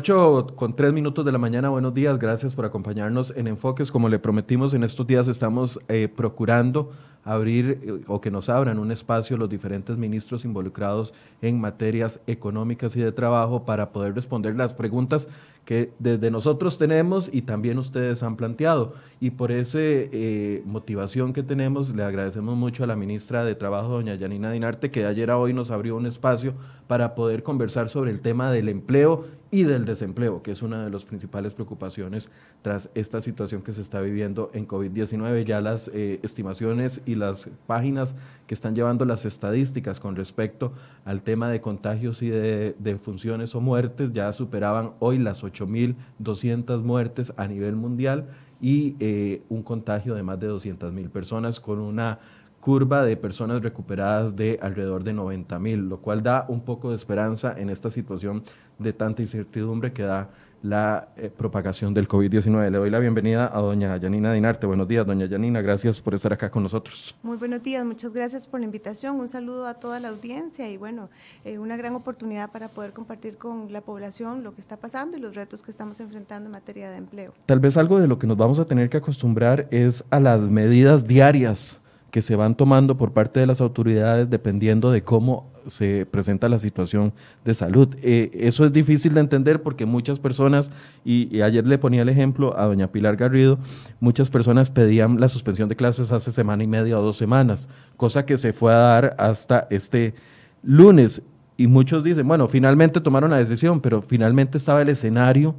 [0.00, 3.90] 8 con 3 minutos de la mañana, buenos días, gracias por acompañarnos en Enfoques.
[3.90, 6.90] Como le prometimos, en estos días estamos eh, procurando
[7.24, 12.96] abrir eh, o que nos abran un espacio los diferentes ministros involucrados en materias económicas
[12.96, 15.28] y de trabajo para poder responder las preguntas
[15.64, 18.94] que desde nosotros tenemos y también ustedes han planteado.
[19.20, 23.88] Y por esa eh, motivación que tenemos, le agradecemos mucho a la ministra de Trabajo,
[23.88, 26.54] doña Yanina Dinarte, que de ayer a hoy nos abrió un espacio
[26.86, 30.90] para poder conversar sobre el tema del empleo y del desempleo, que es una de
[30.90, 32.30] las principales preocupaciones
[32.62, 35.44] tras esta situación que se está viviendo en COVID-19.
[35.44, 38.14] Ya las eh, estimaciones y las páginas
[38.46, 40.72] que están llevando las estadísticas con respecto
[41.04, 46.82] al tema de contagios y de, de funciones o muertes ya superaban hoy las 8.200
[46.82, 48.28] muertes a nivel mundial
[48.60, 52.18] y eh, un contagio de más de 200.000 personas con una
[52.60, 56.96] curva de personas recuperadas de alrededor de 90 mil, lo cual da un poco de
[56.96, 58.42] esperanza en esta situación
[58.78, 60.30] de tanta incertidumbre que da
[60.62, 62.70] la eh, propagación del COVID-19.
[62.70, 64.66] Le doy la bienvenida a doña Yanina Dinarte.
[64.66, 67.14] Buenos días, doña Yanina, gracias por estar acá con nosotros.
[67.22, 69.18] Muy buenos días, muchas gracias por la invitación.
[69.18, 71.08] Un saludo a toda la audiencia y bueno,
[71.46, 75.20] eh, una gran oportunidad para poder compartir con la población lo que está pasando y
[75.20, 77.32] los retos que estamos enfrentando en materia de empleo.
[77.46, 80.42] Tal vez algo de lo que nos vamos a tener que acostumbrar es a las
[80.42, 86.06] medidas diarias que se van tomando por parte de las autoridades dependiendo de cómo se
[86.06, 87.12] presenta la situación
[87.44, 87.94] de salud.
[88.02, 90.70] Eh, eso es difícil de entender porque muchas personas,
[91.04, 93.58] y, ayer le ponía el ejemplo a doña Pilar Garrido,
[94.00, 98.26] muchas personas pedían la suspensión de clases hace semana y media o dos semanas, cosa
[98.26, 100.14] que se fue a dar hasta este
[100.62, 101.22] lunes.
[101.56, 105.54] Y muchos dicen, bueno, finalmente tomaron la decisión, pero finalmente estaba el escenario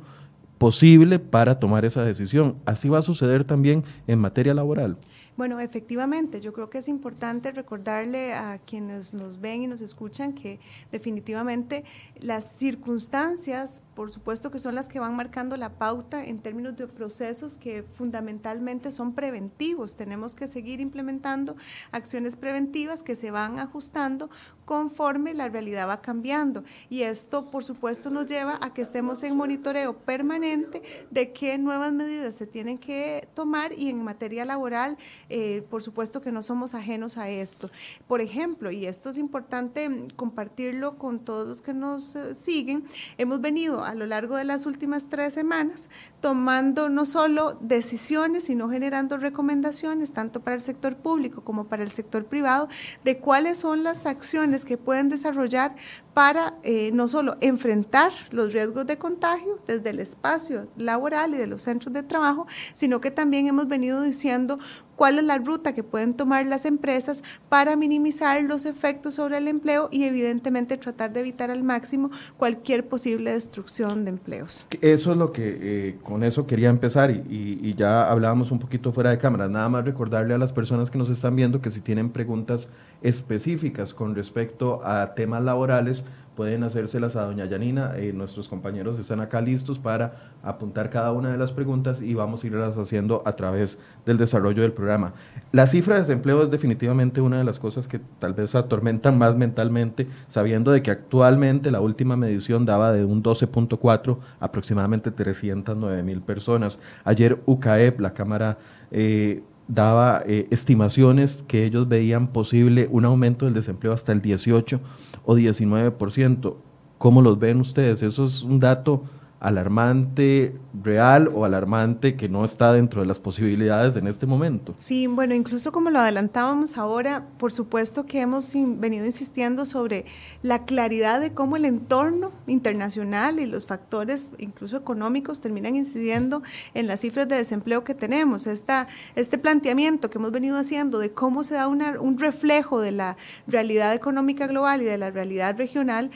[0.57, 2.55] posible para tomar esa decisión.
[2.65, 4.97] Así va a suceder también en materia laboral.
[5.41, 10.33] Bueno, efectivamente, yo creo que es importante recordarle a quienes nos ven y nos escuchan
[10.33, 10.59] que
[10.91, 11.83] definitivamente
[12.19, 16.85] las circunstancias, por supuesto que son las que van marcando la pauta en términos de
[16.85, 19.95] procesos que fundamentalmente son preventivos.
[19.95, 21.55] Tenemos que seguir implementando
[21.91, 24.29] acciones preventivas que se van ajustando
[24.65, 26.63] conforme la realidad va cambiando.
[26.89, 31.91] Y esto, por supuesto, nos lleva a que estemos en monitoreo permanente de qué nuevas
[31.91, 34.97] medidas se tienen que tomar y en materia laboral
[35.33, 37.71] eh, por supuesto que no somos ajenos a esto.
[38.07, 42.83] Por ejemplo, y esto es importante compartirlo con todos los que nos eh, siguen,
[43.17, 45.87] hemos venido a lo largo de las últimas tres semanas
[46.19, 51.91] tomando no solo decisiones, sino generando recomendaciones, tanto para el sector público como para el
[51.91, 52.67] sector privado,
[53.05, 55.75] de cuáles son las acciones que pueden desarrollar
[56.13, 61.47] para eh, no solo enfrentar los riesgos de contagio desde el espacio laboral y de
[61.47, 64.59] los centros de trabajo, sino que también hemos venido diciendo
[64.95, 69.47] cuál es la ruta que pueden tomar las empresas para minimizar los efectos sobre el
[69.47, 74.65] empleo y evidentemente tratar de evitar al máximo cualquier posible destrucción de empleos.
[74.81, 78.91] Eso es lo que eh, con eso quería empezar y, y, ya hablábamos un poquito
[78.91, 79.47] fuera de cámara.
[79.47, 82.69] Nada más recordarle a las personas que nos están viendo que si tienen preguntas
[83.01, 86.03] específicas con respecto a temas laborales,
[86.41, 87.93] pueden hacérselas a doña Yanina.
[87.97, 92.43] Eh, nuestros compañeros están acá listos para apuntar cada una de las preguntas y vamos
[92.43, 95.13] a irlas haciendo a través del desarrollo del programa.
[95.51, 99.35] La cifra de desempleo es definitivamente una de las cosas que tal vez atormentan más
[99.35, 106.21] mentalmente, sabiendo de que actualmente la última medición daba de un 12.4, aproximadamente 309 mil
[106.21, 106.79] personas.
[107.03, 108.57] Ayer UCAEP, la Cámara...
[108.89, 114.79] Eh, daba eh, estimaciones que ellos veían posible un aumento del desempleo hasta el 18
[115.25, 116.55] o 19%.
[116.97, 118.03] ¿Cómo los ven ustedes?
[118.03, 119.03] Eso es un dato
[119.41, 124.73] alarmante real o alarmante que no está dentro de las posibilidades en este momento.
[124.77, 130.05] Sí, bueno, incluso como lo adelantábamos ahora, por supuesto que hemos venido insistiendo sobre
[130.43, 136.43] la claridad de cómo el entorno internacional y los factores incluso económicos terminan incidiendo
[136.75, 138.45] en las cifras de desempleo que tenemos.
[138.45, 142.91] Esta, este planteamiento que hemos venido haciendo de cómo se da una, un reflejo de
[142.91, 143.17] la
[143.47, 146.11] realidad económica global y de la realidad regional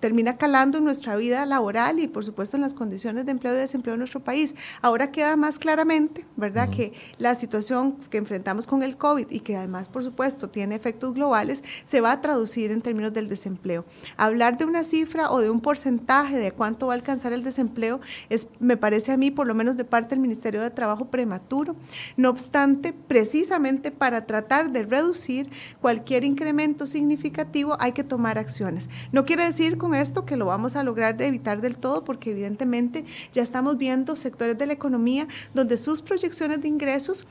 [0.00, 3.56] termina calando en nuestra vida laboral y por supuesto en las condiciones de empleo y
[3.56, 4.54] desempleo en nuestro país.
[4.82, 9.56] Ahora queda más claramente, ¿verdad?, que la situación que enfrentamos con el COVID y que
[9.56, 13.84] además, por supuesto, tiene efectos globales, se va a traducir en términos del desempleo.
[14.16, 18.00] Hablar de una cifra o de un porcentaje de cuánto va a alcanzar el desempleo
[18.28, 21.76] es, me parece a mí, por lo menos de parte del Ministerio de Trabajo, prematuro.
[22.16, 25.48] No obstante, precisamente para tratar de reducir
[25.80, 28.88] cualquier incremento significativo hay que tomar acciones.
[29.12, 32.30] No quiere decir con esto que lo vamos a lograr de evitar del todo, porque
[32.30, 37.26] evidentemente ya estamos viendo sectores de la economía donde sus proyecciones de ingresos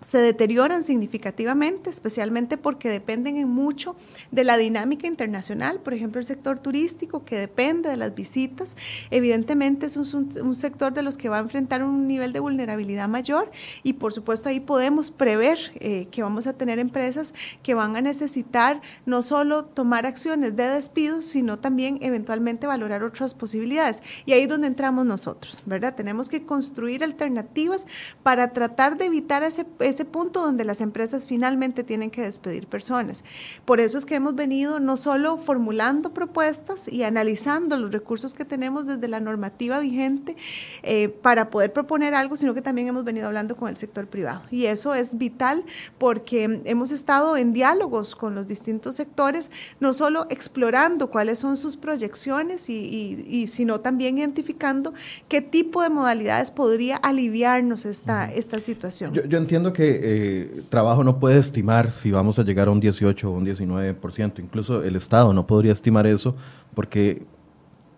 [0.00, 3.96] se deterioran significativamente, especialmente porque dependen en mucho
[4.30, 8.76] de la dinámica internacional, por ejemplo, el sector turístico que depende de las visitas,
[9.10, 13.50] evidentemente es un, sector de los que va a enfrentar un nivel de vulnerabilidad mayor
[13.82, 18.00] y por supuesto ahí podemos prever eh, que vamos a tener empresas que van a
[18.00, 24.02] necesitar no solo tomar acciones de despido, sino también eventualmente valorar otras posibilidades.
[24.26, 25.94] Y ahí es donde entramos nosotros, ¿verdad?
[25.94, 27.86] Tenemos que construir alternativas
[28.22, 33.24] para tratar de evitar ese ese punto donde las empresas finalmente tienen que despedir personas.
[33.64, 38.44] Por eso es que hemos venido no solo formulando propuestas y analizando los recursos que
[38.44, 40.36] tenemos desde la normativa vigente
[40.82, 44.42] eh, para poder proponer algo, sino que también hemos venido hablando con el sector privado.
[44.50, 45.64] Y eso es vital
[45.98, 49.50] porque hemos estado en diálogos con los distintos sectores,
[49.80, 54.92] no solo explorando cuáles son sus proyecciones y, sino también identificando
[55.28, 59.12] qué tipo de modalidades podría aliviarnos esta, esta situación.
[59.12, 62.72] Yo, yo entiendo que que eh, trabajo no puede estimar si vamos a llegar a
[62.72, 64.40] un 18 o un 19%.
[64.40, 66.34] Incluso el Estado no podría estimar eso
[66.74, 67.22] porque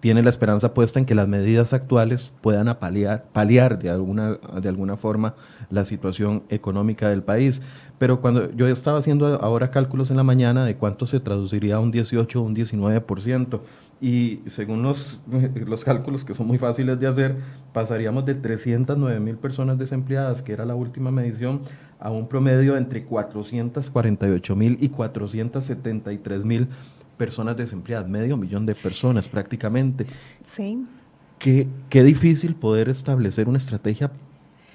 [0.01, 4.69] tiene la esperanza puesta en que las medidas actuales puedan paliar, paliar de, alguna, de
[4.69, 5.35] alguna forma
[5.71, 7.63] la situación económica del país.
[7.99, 11.81] Pero cuando yo estaba haciendo ahora cálculos en la mañana de cuánto se traduciría a
[11.81, 13.59] un 18 o un 19%,
[14.01, 15.21] y según los,
[15.55, 17.37] los cálculos que son muy fáciles de hacer,
[17.73, 21.61] pasaríamos de 309 mil personas desempleadas, que era la última medición,
[21.99, 26.69] a un promedio entre 448 mil y 473 mil
[27.19, 30.07] personas desempleadas, medio millón de personas prácticamente.
[30.43, 30.87] Sí.
[31.39, 34.11] Qué, qué difícil poder establecer una estrategia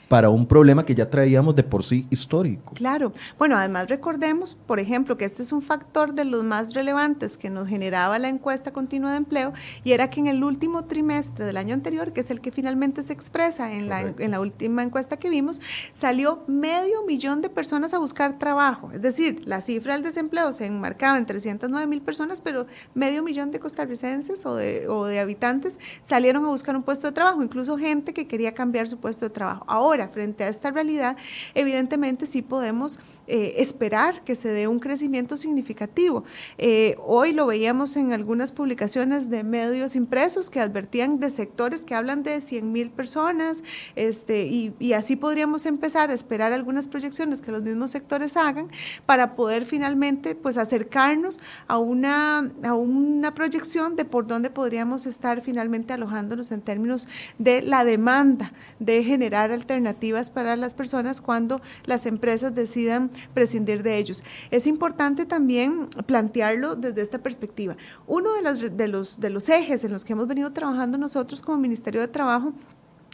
[0.07, 2.73] para un problema que ya traíamos de por sí histórico.
[2.73, 3.11] Claro.
[3.37, 7.49] Bueno, además recordemos, por ejemplo, que este es un factor de los más relevantes que
[7.49, 9.53] nos generaba la encuesta continua de empleo
[9.83, 13.03] y era que en el último trimestre del año anterior, que es el que finalmente
[13.03, 15.61] se expresa en, la, en la última encuesta que vimos,
[15.93, 18.91] salió medio millón de personas a buscar trabajo.
[18.91, 23.51] Es decir, la cifra del desempleo se enmarcaba en 309 mil personas, pero medio millón
[23.51, 27.77] de costarricenses o de, o de habitantes salieron a buscar un puesto de trabajo, incluso
[27.77, 29.63] gente que quería cambiar su puesto de trabajo.
[29.67, 31.17] Ahora, frente a esta realidad,
[31.53, 36.23] evidentemente sí podemos eh, esperar que se dé un crecimiento significativo.
[36.59, 41.95] Eh, hoy lo veíamos en algunas publicaciones de medios impresos que advertían de sectores que
[41.95, 43.63] hablan de 100 mil personas,
[43.95, 48.69] este, y, así podríamos empezar a esperar algunas proyecciones que los mismos sectores hagan
[49.05, 55.41] para poder finalmente pues acercarnos a una, a una proyección de por dónde podríamos estar
[55.41, 57.07] finalmente alojándonos en términos
[57.39, 59.84] de la demanda de generar alternativas
[60.29, 64.23] para las personas cuando las empresas decidan prescindir de ellos.
[64.51, 67.75] Es importante también plantearlo desde esta perspectiva.
[68.07, 71.57] Uno de, de, los, de los ejes en los que hemos venido trabajando nosotros como
[71.57, 72.53] Ministerio de Trabajo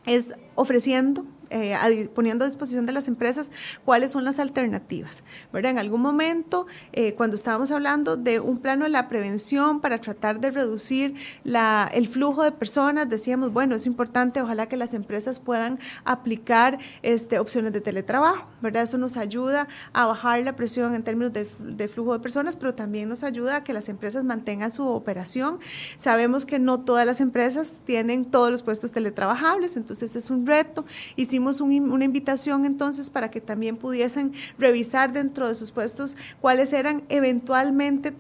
[0.06, 3.52] es ofreciendo eh, poniendo a disposición de las empresas
[3.86, 5.24] cuáles son las alternativas.
[5.52, 5.72] ¿verdad?
[5.72, 10.40] En algún momento, eh, cuando estábamos hablando de un plano de la prevención para tratar
[10.40, 15.40] de reducir la, el flujo de personas, decíamos, bueno, es importante, ojalá que las empresas
[15.40, 18.84] puedan aplicar este, opciones de teletrabajo, ¿verdad?
[18.84, 23.10] Eso nos ayuda a bajar la presión en términos de, flujo de personas, pero también
[23.10, 25.60] nos ayuda a que las empresas mantengan su operación.
[25.98, 30.86] Sabemos que no todas las empresas tienen todos los puestos teletrabajables, entonces es un reto.
[31.18, 37.04] Si una invitación entonces para que también pudiesen revisar dentro de sus puestos cuáles eran
[37.10, 38.14] eventualmente,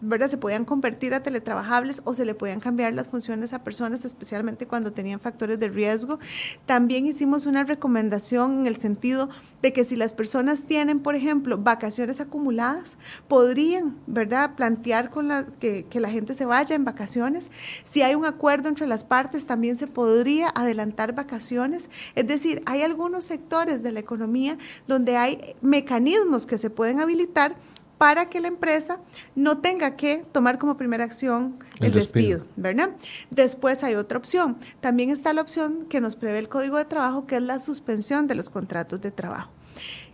[0.00, 0.28] ¿verdad?
[0.28, 4.66] Se podían convertir a teletrabajables o se le podían cambiar las funciones a personas, especialmente
[4.66, 6.18] cuando tenían factores de riesgo.
[6.66, 9.28] También hicimos una recomendación en el sentido
[9.62, 12.96] de que si las personas tienen, por ejemplo, vacaciones acumuladas,
[13.28, 17.50] podrían, ¿verdad?, plantear con la, que, que la gente se vaya en vacaciones.
[17.84, 21.90] Si hay un acuerdo entre las partes, también se podría adelantar vacaciones.
[22.14, 27.56] Es decir, hay algunos sectores de la economía donde hay mecanismos que se pueden habilitar
[28.00, 28.98] para que la empresa
[29.34, 32.46] no tenga que tomar como primera acción el, despido.
[32.56, 32.92] ¿verdad?
[33.30, 34.56] Después hay otra opción.
[34.80, 38.26] También está la opción que nos prevé el Código de Trabajo, que es la suspensión
[38.26, 39.50] de los contratos de trabajo.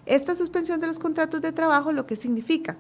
[0.07, 2.77] Esta suspensión de los contratos de trabajo lo que significa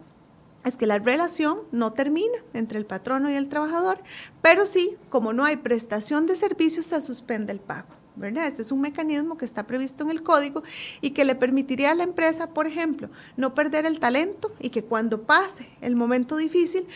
[0.64, 3.98] es que la relación no termina entre el patrono y el trabajador,
[4.42, 7.88] pero sí, como no hay prestación de servicios, se suspende el pago.
[8.22, 10.62] Este es un mecanismo que está previsto en el código
[11.02, 14.84] y que le permitiría a la empresa, por ejemplo, no perder el talento y que
[14.84, 16.86] cuando pase el momento difícil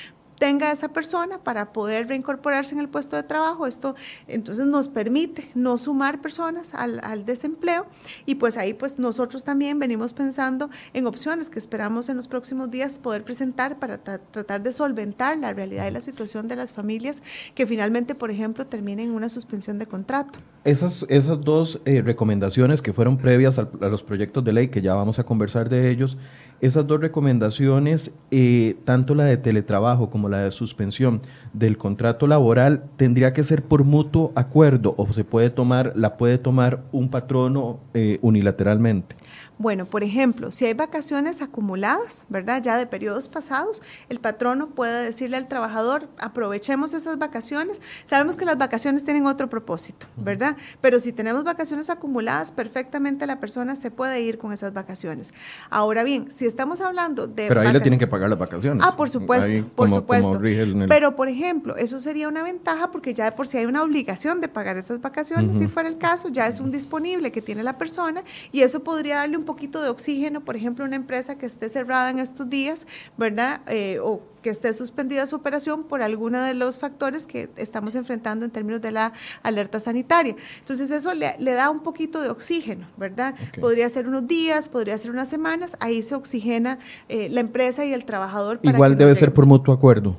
[0.40, 3.66] tenga esa persona para poder reincorporarse en el puesto de trabajo.
[3.66, 3.94] Esto
[4.26, 7.86] entonces nos permite no sumar personas al, desempleo
[8.24, 12.70] y pues ahí pues nosotros también venimos pensando en opciones que esperamos en los próximos
[12.70, 17.22] días poder presentar para tratar de solventar la realidad y la situación de las familias
[17.54, 20.38] que finalmente, por ejemplo, terminen en una suspensión de contrato.
[20.64, 24.94] Esas, esas dos eh, recomendaciones que fueron previas a los proyectos de ley, que ya
[24.94, 26.16] vamos a conversar de ellos,
[26.60, 32.84] esas dos recomendaciones, eh, tanto la de teletrabajo como la de suspensión del contrato laboral,
[32.96, 37.78] tendría que ser por mutuo acuerdo o se puede tomar, la puede tomar un patrono
[37.94, 39.16] eh, unilateralmente.
[39.60, 42.62] Bueno, por ejemplo, si hay vacaciones acumuladas, ¿verdad?
[42.62, 47.78] Ya de periodos pasados, el patrono puede decirle al trabajador, aprovechemos esas vacaciones.
[48.06, 50.56] Sabemos que las vacaciones tienen otro propósito, ¿verdad?
[50.80, 55.34] Pero si tenemos vacaciones acumuladas, perfectamente la persona se puede ir con esas vacaciones.
[55.68, 57.48] Ahora bien, si estamos hablando de...
[57.48, 58.82] Pero ahí le tienen que pagar las vacaciones.
[58.82, 60.40] Ah, por supuesto, por supuesto.
[60.88, 64.40] Pero, por ejemplo, eso sería una ventaja porque ya de por sí hay una obligación
[64.40, 67.76] de pagar esas vacaciones, si fuera el caso, ya es un disponible que tiene la
[67.76, 71.68] persona y eso podría darle un poquito de oxígeno, por ejemplo, una empresa que esté
[71.68, 72.86] cerrada en estos días,
[73.18, 73.62] ¿verdad?
[73.66, 78.44] Eh, o que esté suspendida su operación por alguno de los factores que estamos enfrentando
[78.44, 80.36] en términos de la alerta sanitaria.
[80.60, 83.34] Entonces eso le, da un poquito de oxígeno, ¿verdad?
[83.60, 86.78] Podría ser unos días, podría ser unas semanas, ahí se oxigena
[87.08, 88.60] eh, la empresa y el trabajador.
[88.62, 90.16] Igual debe ser por mutuo acuerdo.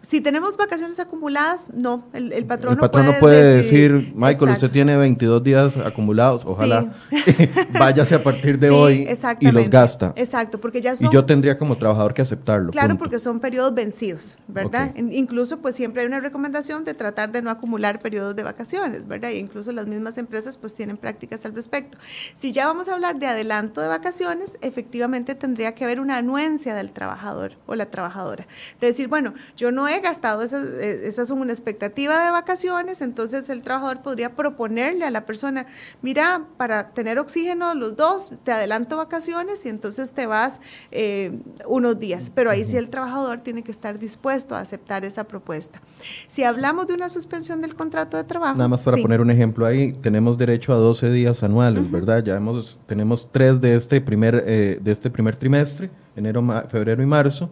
[0.00, 4.70] Si tenemos vacaciones acumuladas, no, el, el patrón, el patrón no puede, decir, Michael, usted
[4.70, 6.92] tiene 22 días acumulados, ojalá
[7.78, 9.08] váyase a partir de hoy
[9.40, 10.12] y los gasta.
[10.16, 11.08] Exacto, porque ya son...
[11.08, 12.70] Y yo tendría como trabajador que aceptarlo.
[12.70, 14.94] Claro, porque son periodos vencidos, ¿verdad?
[14.96, 19.30] Incluso pues siempre hay una recomendación de tratar de no acumular periodos de vacaciones, ¿verdad?
[19.30, 21.98] E incluso las mismas empresas pues tienen prácticas al respecto.
[22.34, 26.74] Si ya vamos a hablar de adelanto de vacaciones, efectivamente tendría que haber una anuencia
[26.74, 28.46] del trabajador o la trabajadora.
[28.80, 33.00] De decir, bueno, yo no he gastado, esas, eh, esas son una expectativa de vacaciones,
[33.00, 35.66] entonces el trabajador podría proponerle a la persona,
[36.02, 40.60] mira, para tener oxígeno los dos, te adelanto vacaciones y entonces te vas
[40.90, 45.24] eh, unos días, pero ahí sí el trabajador tiene que estar dispuesto a aceptar esa
[45.24, 45.80] propuesta.
[46.28, 48.56] Si hablamos de una suspensión del contrato de trabajo.
[48.56, 52.22] Nada más para poner un ejemplo ahí, tenemos derecho a 12 días anuales, ¿verdad?
[52.22, 57.06] Ya hemos, tenemos tres de este primer, eh, de este primer trimestre, enero, febrero y
[57.06, 57.50] marzo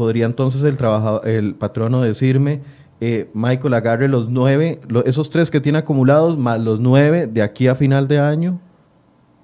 [0.00, 2.62] podría entonces el, trabajador, el patrono decirme,
[3.02, 7.68] eh, Michael, agarre los nueve, esos tres que tiene acumulados, más los nueve de aquí
[7.68, 8.58] a final de año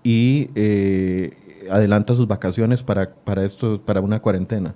[0.03, 4.75] y eh, adelanta sus vacaciones para, para, esto, para una cuarentena.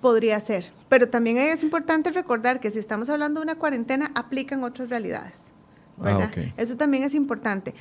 [0.00, 4.64] Podría ser, pero también es importante recordar que si estamos hablando de una cuarentena, aplican
[4.64, 5.52] otras realidades.
[6.02, 7.74] Ah, Eso también es importante.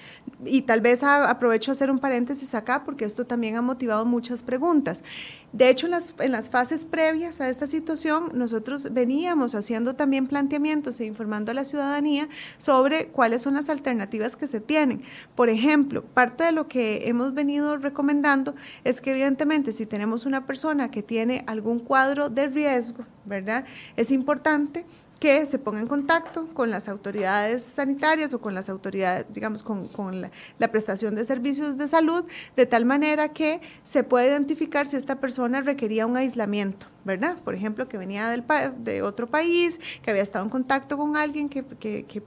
[0.46, 4.44] Y tal vez aprovecho a hacer un paréntesis acá porque esto también ha motivado muchas
[4.44, 5.04] preguntas.
[5.52, 10.28] De hecho, en las, en las fases previas a esta situación, nosotros veníamos haciendo también
[10.28, 15.02] planteamientos e informando a la ciudadanía sobre cuáles son las alternativas que se tienen.
[15.36, 20.46] Por ejemplo, parte de lo que hemos venido recomendando es que evidentemente si tenemos una
[20.46, 23.66] persona que tiene algún cuadro de riesgo, ¿verdad?
[23.96, 24.86] Es importante
[25.20, 30.22] que se ponga en contacto con las autoridades sanitarias o con las autoridades, digamos, con,
[30.22, 32.24] la, prestación de servicios de salud,
[32.56, 36.88] de tal manera que se pueda identificar si esta persona requería un aislamiento.
[37.06, 37.38] ¿Verdad?
[37.44, 38.44] Por ejemplo, que venía del
[38.77, 41.63] de otro país, que había estado en contacto con alguien que,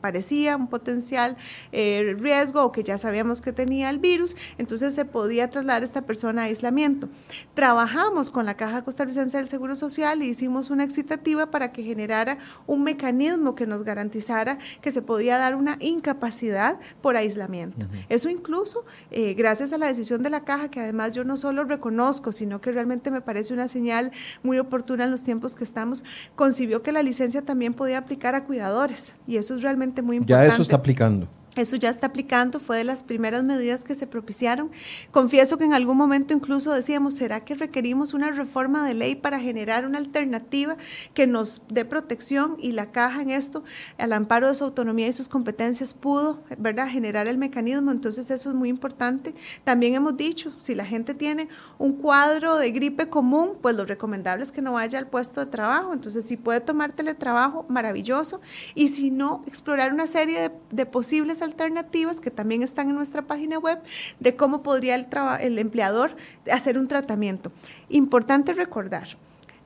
[0.00, 1.36] parecía un potencial
[1.72, 5.84] eh, riesgo o que ya sabíamos que tenía el virus, entonces se podía trasladar a
[5.84, 7.08] esta persona a aislamiento.
[7.54, 12.38] Trabajamos con la Caja Costarricense del Seguro Social y hicimos una excitativa para que generara
[12.66, 17.86] un mecanismo que nos garantizara que se podía dar una incapacidad por aislamiento.
[18.08, 21.64] Eso incluso, eh, gracias a la decisión de la Caja, que además yo no solo
[21.64, 24.12] reconozco, sino que realmente me parece una señal
[24.42, 26.04] muy oportuna en los tiempos que estamos,
[26.34, 30.48] concibió que la licencia también podía aplicar a cuidadores y eso es realmente muy importante.
[30.48, 31.28] Ya eso está aplicando.
[31.54, 34.70] Eso ya está aplicando, fue de las primeras medidas que se propiciaron.
[35.10, 39.38] Confieso que en algún momento incluso decíamos, ¿será que requerimos una reforma de ley para
[39.38, 40.78] generar una alternativa
[41.12, 42.56] que nos dé protección?
[42.58, 43.64] Y la caja en esto,
[43.98, 47.90] al amparo de su autonomía y sus competencias, pudo, ¿verdad?, generar el mecanismo.
[47.90, 49.34] Entonces eso es muy importante.
[49.62, 54.42] También hemos dicho, si la gente tiene un cuadro de gripe común, pues lo recomendable
[54.42, 55.92] es que no vaya al puesto de trabajo.
[55.92, 58.40] Entonces, si puede tomar teletrabajo, maravilloso.
[58.74, 63.22] Y si no, explorar una serie de, de posibles alternativas que también están en nuestra
[63.22, 63.78] página web
[64.20, 65.06] de cómo podría el,
[65.40, 66.16] el empleador
[66.50, 67.52] hacer un tratamiento.
[67.88, 69.08] Importante recordar,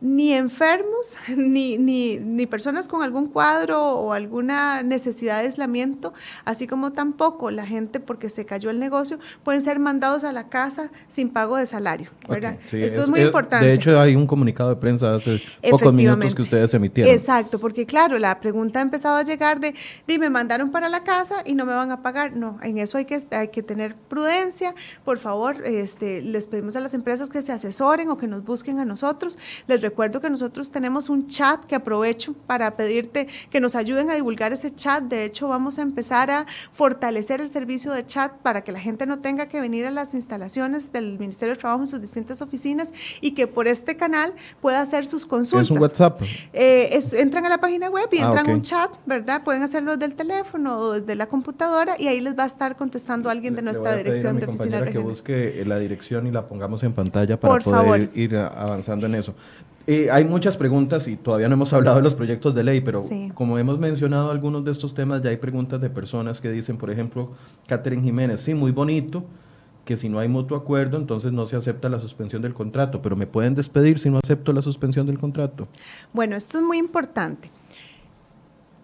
[0.06, 6.12] ni enfermos, ni, ni, ni, personas con algún cuadro o alguna necesidad de aislamiento,
[6.44, 10.48] así como tampoco la gente porque se cayó el negocio, pueden ser mandados a la
[10.48, 12.10] casa sin pago de salario.
[12.28, 12.56] ¿verdad?
[12.72, 13.66] Esto es, muy importante.
[13.66, 17.12] De hecho, hay un comunicado de prensa hace pocos minutos que ustedes emitieron.
[17.12, 19.74] Exacto, porque claro, la pregunta ha empezado a llegar de,
[20.06, 22.36] dime, mandaron para la casa y no me van a pagar.
[22.36, 24.74] No, en eso hay que, hay que tener prudencia.
[25.04, 28.78] Por favor, este, les pedimos a las empresas que se asesoren o que nos busquen
[28.78, 29.38] a nosotros.
[29.66, 34.14] Les recuerdo que nosotros tenemos un chat que aprovecho para pedirte que nos ayuden a
[34.14, 35.02] divulgar ese chat.
[35.02, 39.06] De hecho, vamos a empezar a fortalecer el servicio de chat para que la gente
[39.06, 42.92] no tenga que venir a las instalaciones del Ministerio de Trabajo en sus distintas oficinas
[43.20, 45.66] y que por este canal pueda hacer sus consultas.
[45.66, 46.20] ¿Es un WhatsApp?
[46.52, 49.42] Eh, entran a la página web y ah, entran a un chat, ¿verdad?
[49.42, 52.76] Pueden hacerlo desde el teléfono o desde la computadora y ahí les va a estar
[52.76, 54.92] contestando alguien de nuestra dirección de oficina regional.
[54.92, 59.34] que busque la dirección y la pongamos en pantalla para poder ir avanzando en eso.
[59.86, 63.04] Eh, hay muchas preguntas y todavía no hemos hablado de los proyectos de ley, pero
[63.34, 66.90] como hemos mencionado algunos de estos temas, ya hay preguntas de personas que dicen, por
[66.90, 67.30] ejemplo,
[67.68, 69.24] Catherine Jiménez, sí, muy bonito,
[69.84, 73.14] que si no hay mutuo acuerdo, entonces no se acepta la suspensión del contrato, pero
[73.14, 75.68] me pueden despedir si no acepto la suspensión del contrato.
[76.12, 77.48] Bueno, esto es muy importante.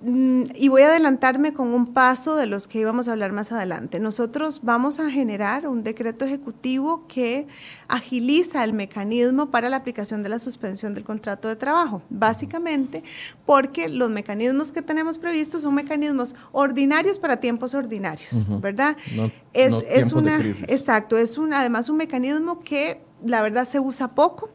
[0.05, 3.53] Mm, y voy a adelantarme con un paso de los que íbamos a hablar más
[3.53, 4.01] adelante.
[4.01, 7.47] Nosotros vamos a generar un decreto ejecutivo que
[7.87, 13.05] agiliza el mecanismo para la aplicación de la suspensión del contrato de trabajo, básicamente
[13.47, 18.97] porque los mecanismos que tenemos previstos son mecanismos ordinarios para tiempos ordinarios, ¿verdad?
[19.53, 24.51] es, es una, exacto, es un, además un mecanismo que la verdad se usa poco.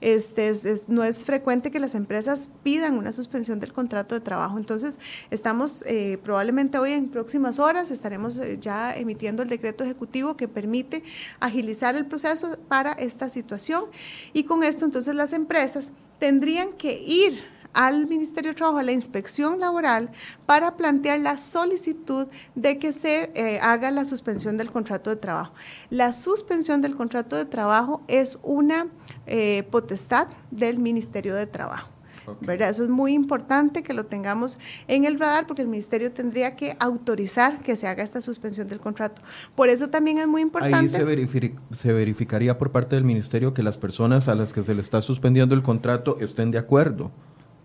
[0.00, 0.52] Este,
[0.88, 4.58] no es frecuente que las empresas pidan una suspensión del contrato de trabajo.
[4.58, 4.98] Entonces,
[5.30, 10.48] estamos eh, probablemente hoy en próximas horas estaremos eh, ya emitiendo el decreto ejecutivo que
[10.48, 11.02] permite
[11.40, 13.84] agilizar el proceso para esta situación.
[14.32, 18.92] Y con esto, entonces, las empresas tendrían que ir al Ministerio de Trabajo, a la
[18.92, 20.10] inspección laboral,
[20.46, 25.54] para plantear la solicitud de que se eh, haga la suspensión del contrato de trabajo.
[25.90, 28.88] La suspensión del contrato de trabajo es una
[29.26, 31.92] eh, potestad del Ministerio de Trabajo.
[32.40, 32.70] ¿verdad?
[32.70, 36.76] Eso es muy importante que lo tengamos en el radar porque el ministerio tendría que
[36.78, 39.22] autorizar que se haga esta suspensión del contrato.
[39.54, 40.76] Por eso también es muy importante.
[40.76, 44.74] Ahí se, se verificaría por parte del ministerio que las personas a las que se
[44.74, 47.10] le está suspendiendo el contrato estén de acuerdo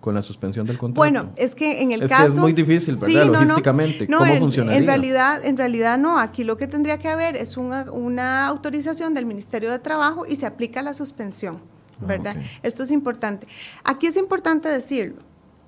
[0.07, 1.01] con la suspensión del contrato?
[1.01, 2.23] Bueno, es que en el caso...
[2.27, 3.25] es muy difícil, ¿verdad?
[3.25, 4.79] Logísticamente, ¿cómo en, funcionaría?
[4.79, 9.13] En realidad, en realidad no, aquí lo que tendría que haber es una, una autorización
[9.13, 11.59] del Ministerio de Trabajo y se aplica la suspensión,
[12.01, 12.37] ah, ¿verdad?
[12.63, 13.47] Esto es importante.
[13.83, 15.17] Aquí es importante decirlo.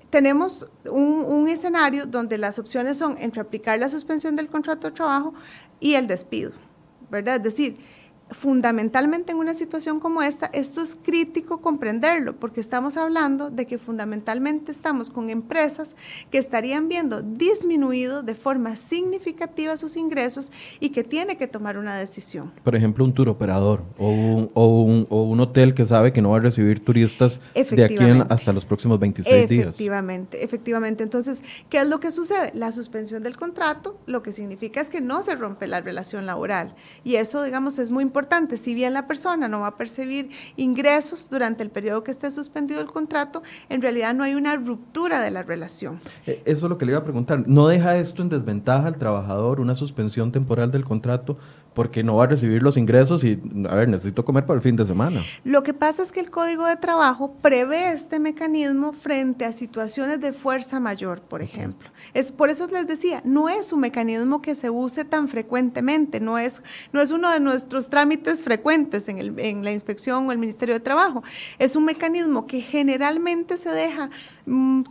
[0.08, 4.94] Tenemos un, un escenario donde las opciones son entre aplicar la suspensión del contrato de
[4.94, 5.34] trabajo
[5.80, 6.52] y el despido,
[7.10, 7.36] ¿verdad?
[7.36, 7.76] Es decir,
[8.30, 13.78] fundamentalmente en una situación como esta, esto es crítico comprenderlo, porque estamos hablando de que
[13.78, 15.96] fundamentalmente estamos con empresas
[16.30, 21.96] que estarían viendo disminuido de forma significativa sus ingresos y que tiene que tomar una
[21.96, 22.52] decisión.
[22.62, 26.22] Por ejemplo, un tour operador o un, o un, o un hotel que sabe que
[26.22, 29.66] no va a recibir turistas de aquí hasta los próximos 26 días.
[29.68, 31.02] Efectivamente, efectivamente.
[31.02, 32.50] Entonces, ¿qué es lo que sucede?
[32.54, 36.74] La suspensión del contrato lo que significa es que no se rompe la relación laboral
[37.04, 38.19] y eso, digamos, es muy importante
[38.56, 42.80] si bien la persona no va a percibir ingresos durante el periodo que esté suspendido
[42.80, 46.00] el contrato, en realidad no hay una ruptura de la relación.
[46.26, 47.44] Eh, eso es lo que le iba a preguntar.
[47.46, 51.38] ¿No deja esto en desventaja al trabajador una suspensión temporal del contrato
[51.74, 54.76] porque no va a recibir los ingresos y, a ver, necesito comer para el fin
[54.76, 55.22] de semana?
[55.44, 60.20] Lo que pasa es que el Código de Trabajo prevé este mecanismo frente a situaciones
[60.20, 61.88] de fuerza mayor, por ejemplo.
[62.12, 66.38] Es por eso les decía, no es un mecanismo que se use tan frecuentemente, no
[66.38, 68.09] es, no es uno de nuestros trámites
[68.42, 71.22] frecuentes en, el, en la inspección o el Ministerio de Trabajo.
[71.58, 74.10] Es un mecanismo que generalmente se deja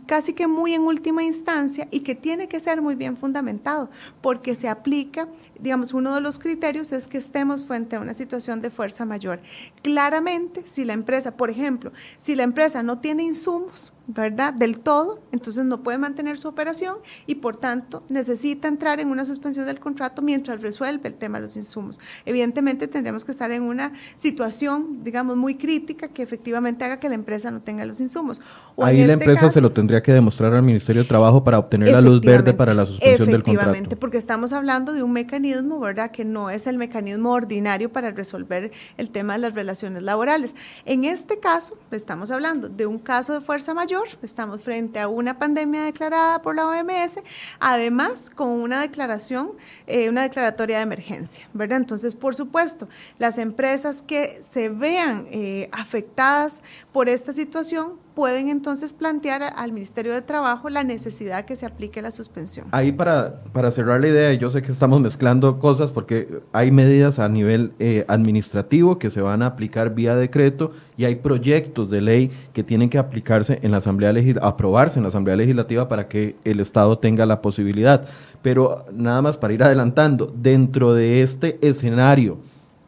[0.06, 4.54] casi que muy en última instancia y que tiene que ser muy bien fundamentado porque
[4.54, 8.70] se aplica, digamos, uno de los criterios es que estemos frente a una situación de
[8.70, 9.40] fuerza mayor.
[9.82, 14.52] Claramente, si la empresa, por ejemplo, si la empresa no tiene insumos, ¿verdad?
[14.52, 16.96] Del todo, entonces no puede mantener su operación
[17.26, 21.42] y por tanto necesita entrar en una suspensión del contrato mientras resuelve el tema de
[21.42, 22.00] los insumos.
[22.24, 27.14] Evidentemente tendremos que estar en una situación, digamos, muy crítica que efectivamente haga que la
[27.14, 28.40] empresa no tenga los insumos.
[28.78, 31.88] Ahí la este empresa se lo tendría que demostrar al Ministerio de Trabajo para obtener
[31.88, 33.70] la luz verde para la suspensión del contrato.
[33.70, 36.10] Efectivamente, porque estamos hablando de un mecanismo, ¿verdad?
[36.10, 40.54] Que no es el mecanismo ordinario para resolver el tema de las relaciones laborales.
[40.84, 43.90] En este caso, estamos hablando de un caso de fuerza mayor
[44.22, 47.18] estamos frente a una pandemia declarada por la OMS,
[47.58, 49.52] además con una declaración,
[49.86, 51.78] eh, una declaratoria de emergencia, ¿verdad?
[51.78, 58.92] Entonces, por supuesto, las empresas que se vean eh, afectadas por esta situación pueden entonces
[58.92, 62.66] plantear al Ministerio de Trabajo la necesidad que se aplique la suspensión.
[62.70, 67.18] Ahí para, para cerrar la idea, yo sé que estamos mezclando cosas porque hay medidas
[67.18, 72.00] a nivel eh, administrativo que se van a aplicar vía decreto y hay proyectos de
[72.00, 76.08] ley que tienen que aplicarse en la Asamblea Legislativa, aprobarse en la Asamblea Legislativa para
[76.08, 78.06] que el Estado tenga la posibilidad.
[78.42, 82.38] Pero nada más para ir adelantando, dentro de este escenario,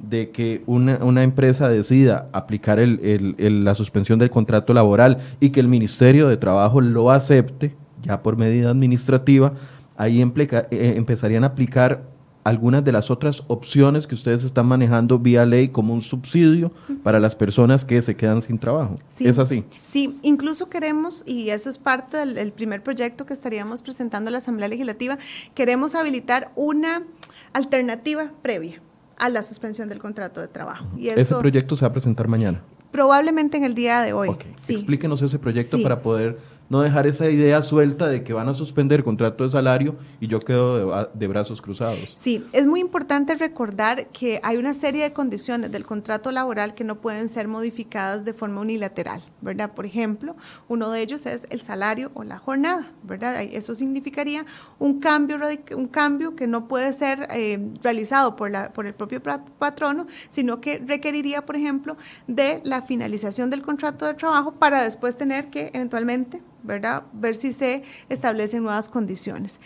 [0.02, 6.28] de que una, empresa decida aplicar la suspensión del contrato laboral y que el Ministerio
[6.28, 9.54] de Trabajo lo acepte, ya por medida administrativa,
[9.96, 12.02] ahí eh, empezarían a aplicar
[12.44, 16.72] algunas de las otras opciones que ustedes están manejando vía ley como un subsidio
[17.04, 18.98] para las personas que se quedan sin trabajo.
[19.20, 19.64] ¿Es así?
[19.84, 24.38] Sí, incluso queremos, y eso es parte del, primer proyecto que estaríamos presentando a la
[24.38, 25.18] Asamblea Legislativa,
[25.54, 27.04] queremos habilitar una
[27.52, 28.80] alternativa previa
[29.22, 30.84] a la suspensión del contrato de trabajo.
[30.96, 32.60] Y ¿Ese proyecto se va a presentar mañana?
[32.90, 34.30] Probablemente en el día de hoy.
[34.56, 34.74] Sí.
[34.74, 36.40] Explíquenos ese proyecto para poder
[36.72, 40.40] no dejar esa idea suelta de que van a suspender contrato de salario y yo
[40.40, 42.12] quedo de, brazos cruzados.
[42.14, 46.82] Sí, es muy importante recordar que hay una serie de condiciones del contrato laboral que
[46.82, 49.72] no pueden ser modificadas de forma unilateral, ¿verdad?
[49.74, 50.34] Por ejemplo,
[50.66, 53.42] uno de ellos es el salario o la jornada, ¿verdad?
[53.42, 54.46] Eso significaría
[54.78, 55.36] un cambio,
[55.76, 59.20] un cambio que no puede ser eh, realizado por, la, por el propio
[59.58, 65.18] patrono, sino que requeriría, por ejemplo, de la finalización del contrato de trabajo para después
[65.18, 69.60] tener que eventualmente Ver si se establecen nuevas condiciones.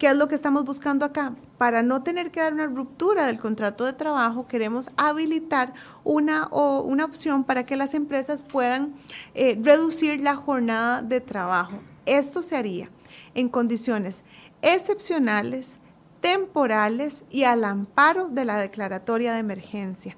[0.00, 1.34] ¿Qué es lo que estamos buscando acá?
[1.58, 6.80] Para no tener que dar una ruptura del contrato de trabajo, queremos habilitar una, o
[6.80, 8.94] una opción para que las empresas puedan
[9.34, 11.80] eh, reducir la jornada de trabajo.
[12.06, 12.88] Esto se haría
[13.34, 14.24] en condiciones
[14.62, 15.76] excepcionales,
[16.20, 20.16] temporales y al amparo de la declaratoria de emergencia.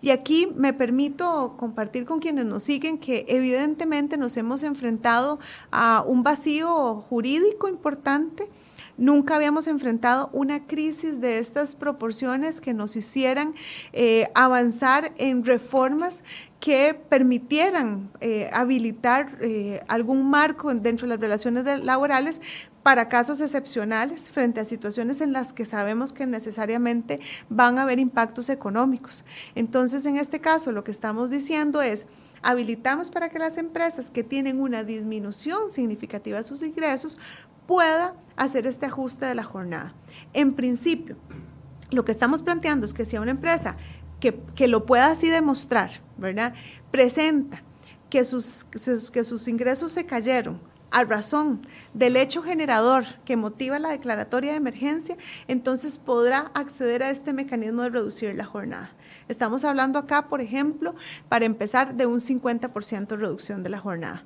[0.00, 5.38] Y aquí me permito compartir con quienes nos siguen que evidentemente nos hemos enfrentado
[5.70, 8.48] a un vacío jurídico importante.
[8.96, 13.54] Nunca habíamos enfrentado una crisis de estas proporciones que nos hicieran
[13.92, 16.22] eh, avanzar en reformas
[16.60, 22.40] que permitieran eh, habilitar eh, algún marco dentro de las relaciones laborales
[22.84, 27.18] para casos excepcionales frente a situaciones en las que sabemos que necesariamente
[27.48, 29.24] van a haber impactos económicos.
[29.54, 32.06] Entonces, en este caso, lo que estamos diciendo es,
[32.42, 37.16] habilitamos para que las empresas que tienen una disminución significativa de sus ingresos
[37.66, 39.94] pueda hacer este ajuste de la jornada.
[40.34, 41.16] En principio,
[41.90, 43.78] lo que estamos planteando es que si una empresa
[44.20, 46.52] que, que lo pueda así demostrar, ¿verdad?
[46.90, 47.62] Presenta
[48.10, 48.64] que sus,
[49.10, 54.58] que sus ingresos se cayeron a razón del hecho generador que motiva la declaratoria de
[54.58, 55.16] emergencia,
[55.48, 58.92] entonces podrá acceder a este mecanismo de reducir la jornada.
[59.26, 60.94] Estamos hablando acá, por ejemplo,
[61.28, 64.22] para empezar de un 50% reducción de la jornada.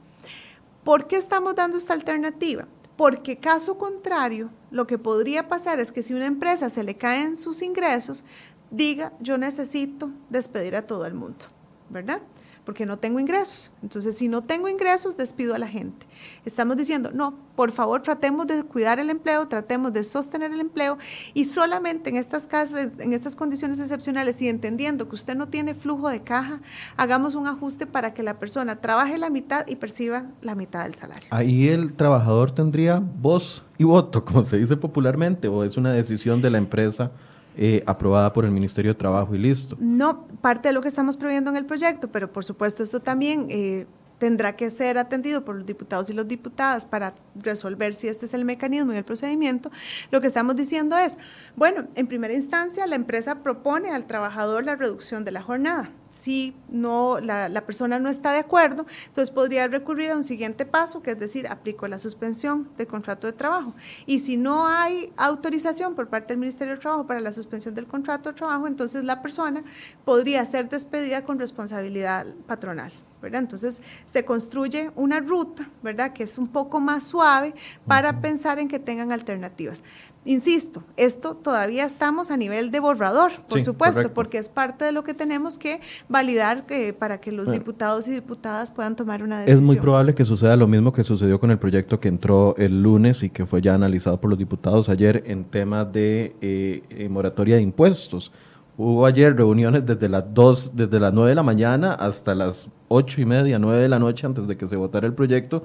[0.85, 2.69] ¿Por qué estamos dando esta alternativa?
[2.99, 7.39] Porque caso contrario, lo que podría pasar es que si una empresa se le caen
[7.39, 8.25] sus ingresos,
[8.71, 11.47] diga, yo necesito despedir a todo el mundo,
[11.89, 12.21] ¿verdad?
[12.69, 13.73] Porque no tengo ingresos.
[13.83, 16.07] Entonces, si no tengo ingresos, despido a la gente.
[16.45, 20.99] Estamos diciendo, no, por favor, tratemos de cuidar el empleo, tratemos de sostener el empleo
[21.33, 25.75] y solamente en estas, casas, en estas condiciones excepcionales y entendiendo que usted no tiene
[25.75, 26.61] flujo de caja,
[26.99, 30.95] hagamos un ajuste para que la persona trabaje la mitad y perciba la mitad del
[30.95, 31.29] salario.
[31.31, 36.43] Ahí el trabajador tendría voz y voto, como se dice popularmente, o es una decisión
[36.43, 37.13] de la empresa
[37.61, 39.77] eh, aprobada por el Ministerio de Trabajo y listo.
[39.81, 43.47] No, parte de lo que estamos previendo en el proyecto, pero por supuesto esto también
[43.51, 43.87] eh,
[44.19, 48.35] tendrá que ser atendido por los diputados y las diputadas para resolver si este es
[48.35, 49.73] el mecanismo y el procedimiento,
[50.13, 51.19] lo que estamos diciendo es,
[51.57, 56.55] bueno, en primera instancia la empresa propone al trabajador la reducción de la jornada si
[56.69, 61.03] no, la, la, persona no está de acuerdo, entonces podría recurrir a un siguiente paso,
[61.03, 63.75] que es decir, aplico la suspensión del contrato de trabajo.
[64.07, 67.87] Y si no hay autorización por parte del Ministerio de Trabajo para la suspensión del
[67.87, 69.63] contrato de trabajo, entonces la persona
[70.05, 72.93] podría ser despedida con responsabilidad patronal.
[73.21, 73.41] ¿Verdad?
[73.41, 76.13] Entonces se construye una ruta, ¿verdad?
[76.13, 77.55] Que es un poco más suave
[77.87, 79.83] para pensar en que tengan alternativas.
[80.25, 85.03] Insisto, esto todavía estamos a nivel de borrador, por supuesto, porque es parte de lo
[85.03, 89.63] que tenemos que validar eh, para que los diputados y diputadas puedan tomar una decisión.
[89.63, 92.83] Es muy probable que suceda lo mismo que sucedió con el proyecto que entró el
[92.83, 97.09] lunes y que fue ya analizado por los diputados ayer en tema de eh, eh,
[97.09, 98.31] moratoria de impuestos.
[98.77, 103.21] Hubo ayer reuniones desde las 2, desde las 9 de la mañana hasta las ocho
[103.21, 105.65] y media, 9 de la noche antes de que se votara el proyecto.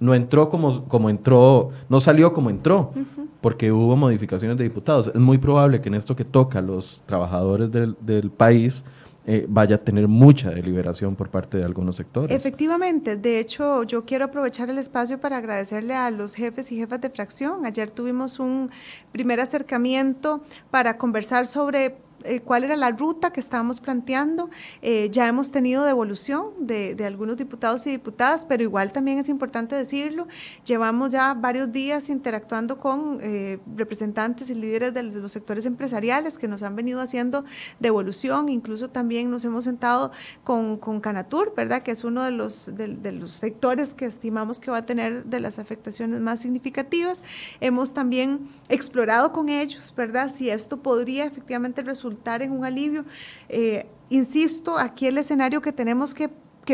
[0.00, 2.92] No entró como, como entró, no salió como entró
[3.40, 5.08] porque hubo modificaciones de diputados.
[5.08, 8.84] Es muy probable que en esto que toca a los trabajadores del, del país
[9.26, 12.30] eh, vaya a tener mucha deliberación por parte de algunos sectores.
[12.30, 17.00] Efectivamente, de hecho yo quiero aprovechar el espacio para agradecerle a los jefes y jefas
[17.00, 17.64] de fracción.
[17.64, 18.70] Ayer tuvimos un
[19.12, 24.48] primer acercamiento para conversar sobre eh, cuál era la ruta que estábamos planteando.
[24.80, 29.28] Eh, ya hemos tenido devolución de, de, algunos diputados y diputadas, pero igual también es
[29.28, 30.26] importante decirlo,
[30.64, 36.48] llevamos ya varios días interactuando con eh, representantes y líderes de los sectores empresariales que
[36.48, 37.44] nos han venido haciendo
[37.78, 40.10] devolución, incluso también nos hemos sentado
[40.44, 41.82] con, con Canatur, ¿verdad?
[41.82, 45.24] Que es uno de los, de, de los sectores que estimamos que va a tener
[45.26, 47.22] de las afectaciones más significativas.
[47.60, 50.30] Hemos también explorado con ellos, ¿verdad?
[50.30, 53.04] Si esto podría efectivamente resultar en un alivio.
[53.48, 56.28] Eh, insisto, aquí el escenario que tenemos que,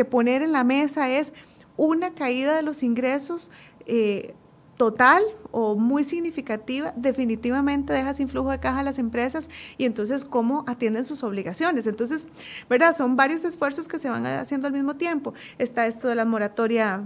[0.05, 1.33] poner en la mesa es
[1.77, 3.51] una caída de los ingresos.
[3.85, 4.33] Eh,
[4.77, 10.25] total o muy significativa, definitivamente deja sin flujo de caja a las empresas y entonces
[10.25, 11.85] cómo atienden sus obligaciones.
[11.85, 12.29] Entonces,
[12.67, 12.91] ¿verdad?
[12.95, 15.35] Son varios esfuerzos que se van haciendo al mismo tiempo.
[15.59, 17.03] Está esto de la moratoria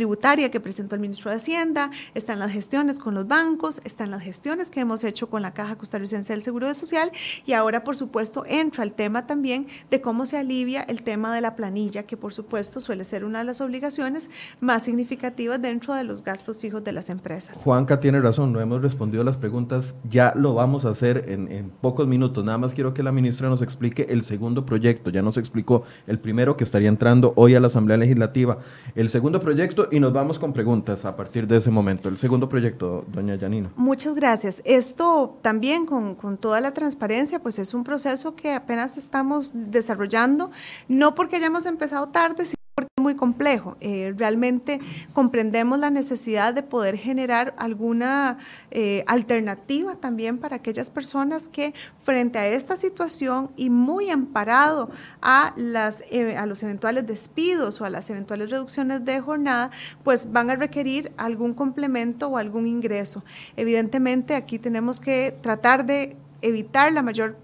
[0.00, 4.22] tributaria que presentó el ministro de Hacienda, están las gestiones con los bancos, están las
[4.22, 7.10] gestiones que hemos hecho con la Caja Costarricense del Seguro Social
[7.44, 11.42] y ahora, por supuesto, entra el tema también de cómo se alivia el tema de
[11.42, 16.02] la planilla, que por supuesto suele ser una de las obligaciones más significativas dentro de
[16.02, 17.62] los gastos fijos de las empresas.
[17.62, 21.68] Juanca tiene razón, no hemos respondido las preguntas, ya lo vamos a hacer en, en
[21.68, 25.36] pocos minutos, nada más quiero que la ministra nos explique el segundo proyecto, ya nos
[25.36, 28.60] explicó el primero que estaría entrando hoy a la Asamblea Legislativa,
[28.94, 32.08] el segundo proyecto y nos vamos con preguntas a partir de ese momento.
[32.08, 33.70] El segundo proyecto, doña Yanina.
[33.76, 34.62] Muchas gracias.
[34.64, 40.50] Esto también con, con toda la transparencia, pues es un proceso que apenas estamos desarrollando,
[40.88, 43.76] no porque hayamos empezado tarde, sino porque es muy complejo.
[43.80, 44.80] Eh, realmente
[45.12, 48.38] comprendemos la necesidad de poder generar alguna
[48.70, 54.90] eh, alternativa también para aquellas personas que frente a esta situación y muy amparado
[55.20, 59.70] a, las, eh, a los eventuales despidos o a las eventuales reducciones de jornada,
[60.02, 63.24] pues van a requerir algún complemento o algún ingreso.
[63.56, 67.36] Evidentemente aquí tenemos que tratar de evitar la mayor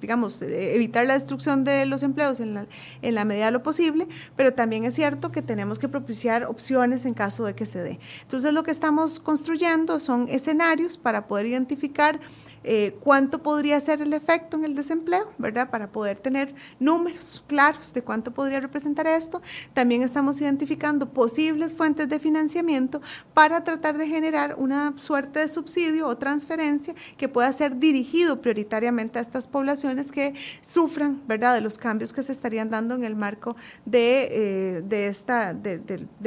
[0.00, 2.66] digamos, eh, evitar la destrucción de los empleos en la,
[3.02, 4.06] en la medida de lo posible,
[4.36, 7.98] pero también es cierto que tenemos que propiciar opciones en caso de que se dé.
[8.22, 12.20] Entonces, lo que estamos construyendo son escenarios para poder identificar
[12.64, 15.70] eh, cuánto podría ser el efecto en el desempleo, ¿verdad?
[15.70, 19.42] Para poder tener números claros de cuánto podría representar esto.
[19.74, 23.00] También estamos identificando posibles fuentes de financiamiento
[23.34, 29.18] para tratar de generar una suerte de subsidio o transferencia que pueda ser dirigido prioritariamente
[29.18, 33.16] a estas poblaciones que sufran, ¿verdad?, de los cambios que se estarían dando en el
[33.16, 35.82] marco de, eh, de esta, de,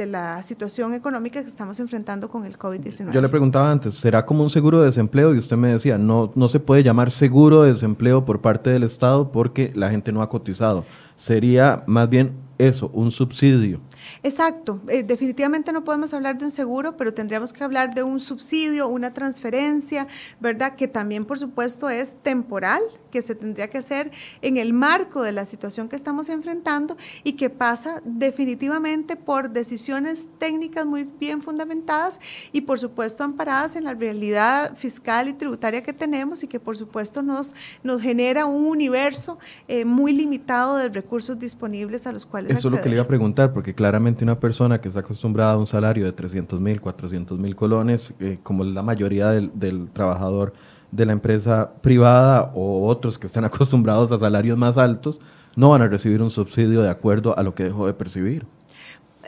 [0.06, 3.10] la situación económica que estamos enfrentando con el COVID-19.
[3.12, 5.34] Yo le preguntaba antes, ¿será como un seguro de desempleo?
[5.34, 8.82] Y usted me decía, no no, se puede llamar seguro de desempleo por parte del
[8.82, 10.84] Estado porque la gente no ha cotizado.
[11.16, 13.80] Sería más bien eso, un subsidio.
[14.22, 18.20] Exacto, eh, definitivamente no podemos hablar de un seguro, pero tendríamos que hablar de un
[18.20, 20.06] subsidio, una transferencia,
[20.40, 20.76] ¿verdad?
[20.76, 24.10] Que también, por supuesto, es temporal, que se tendría que hacer
[24.42, 30.28] en el marco de la situación que estamos enfrentando y que pasa definitivamente por decisiones
[30.38, 32.20] técnicas muy bien fundamentadas
[32.52, 36.76] y, por supuesto, amparadas en la realidad fiscal y tributaria que tenemos y que, por
[36.76, 42.50] supuesto, nos, nos genera un universo eh, muy limitado de recursos disponibles a los cuales
[42.52, 45.52] Eso es lo que le iba a preguntar, porque claramente una persona que está acostumbrada
[45.52, 49.88] a un salario de 300 mil, 400 mil colones, eh, como la mayoría del, del
[49.92, 50.54] trabajador
[50.90, 55.20] de la empresa privada o otros que están acostumbrados a salarios más altos,
[55.54, 58.44] no van a recibir un subsidio de acuerdo a lo que dejó de percibir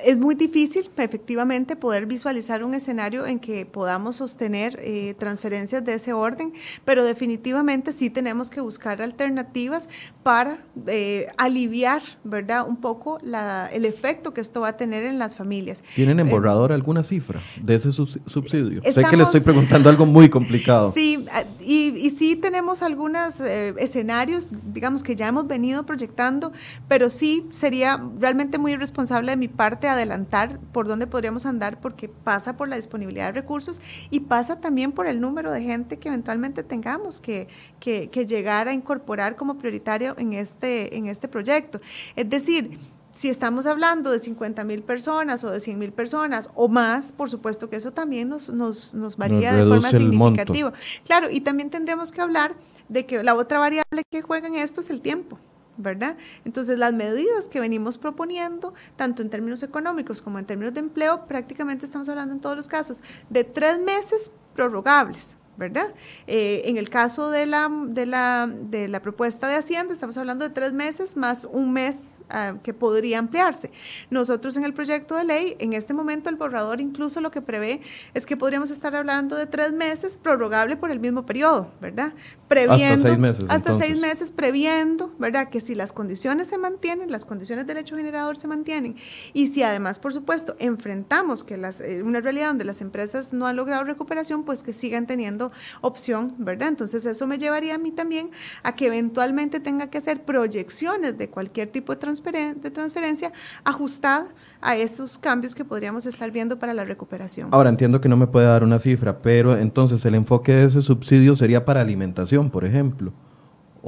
[0.05, 5.95] es muy difícil, efectivamente, poder visualizar un escenario en que podamos sostener eh, transferencias de
[5.95, 6.53] ese orden,
[6.85, 9.89] pero definitivamente sí tenemos que buscar alternativas
[10.23, 15.19] para eh, aliviar, ¿verdad?, un poco la, el efecto que esto va a tener en
[15.19, 15.83] las familias.
[15.95, 18.83] ¿Tienen en eh, borrador alguna cifra de ese subsidio?
[18.83, 20.93] sé que le estoy preguntando algo muy complicado.
[20.93, 21.25] Sí,
[21.61, 26.53] y, y sí tenemos algunos escenarios, digamos, que ya hemos venido proyectando,
[26.87, 32.09] pero sí sería realmente muy irresponsable de mi parte adelantar por dónde podríamos andar porque
[32.09, 36.09] pasa por la disponibilidad de recursos y pasa también por el número de gente que
[36.09, 37.49] eventualmente tengamos que,
[37.81, 41.81] que, llegar a incorporar como prioritario en este, en este proyecto.
[42.17, 42.79] Es decir,
[43.15, 47.31] si estamos hablando de 50 mil personas o de 100 mil personas o más, por
[47.31, 50.73] supuesto que eso también nos, nos, nos varía de forma significativa.
[51.05, 52.55] Claro, y también tendremos que hablar
[52.89, 55.39] de que la otra variable que juega en esto es el tiempo.
[55.79, 56.17] ¿Verdad?
[56.45, 61.27] Entonces, las medidas que venimos proponiendo, tanto en términos económicos como en términos de empleo,
[61.27, 65.37] prácticamente estamos hablando en todos los casos de tres meses prorrogables.
[65.59, 65.93] ¿Verdad?
[66.27, 70.49] Eh, en el caso de la, de, la, de la propuesta de Hacienda, estamos hablando
[70.49, 73.71] de tres meses más un mes ah, que podría ampliarse.
[74.09, 77.81] Nosotros en el proyecto de ley, en este momento el borrador incluso lo que prevé
[78.15, 82.13] es que podríamos estar hablando de tres meses prorrogable por el mismo periodo, ¿verdad?
[82.47, 83.47] Previendo, hasta seis meses.
[83.49, 85.49] Hasta seis meses previendo, ¿verdad?
[85.51, 88.97] Que si las condiciones se mantienen, las condiciones del hecho generador se mantienen,
[89.33, 93.47] y si además, por supuesto, enfrentamos que las, eh, una realidad donde las empresas no
[93.47, 95.48] han logrado recuperación, pues que sigan teniendo
[95.81, 96.69] opción, ¿verdad?
[96.69, 98.31] Entonces eso me llevaría a mí también
[98.63, 103.33] a que eventualmente tenga que hacer proyecciones de cualquier tipo de, de transferencia
[103.65, 104.29] ajustada
[104.61, 107.49] a estos cambios que podríamos estar viendo para la recuperación.
[107.53, 110.83] Ahora entiendo que no me puede dar una cifra, pero entonces el enfoque de ese
[110.83, 113.13] subsidio sería para alimentación, por ejemplo.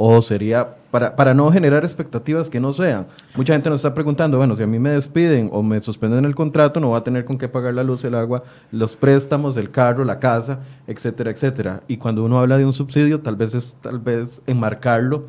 [0.02, 3.06] O sería para, para no generar expectativas que no sean.
[3.36, 6.34] Mucha gente nos está preguntando, bueno, si a mí me despiden o me suspenden el
[6.34, 9.70] contrato, no voy a tener con qué pagar la luz, el agua, los préstamos, el
[9.70, 11.82] carro, la casa, etcétera, etcétera.
[11.86, 15.24] Y cuando uno habla de un subsidio, tal vez es tal vez enmarcarlo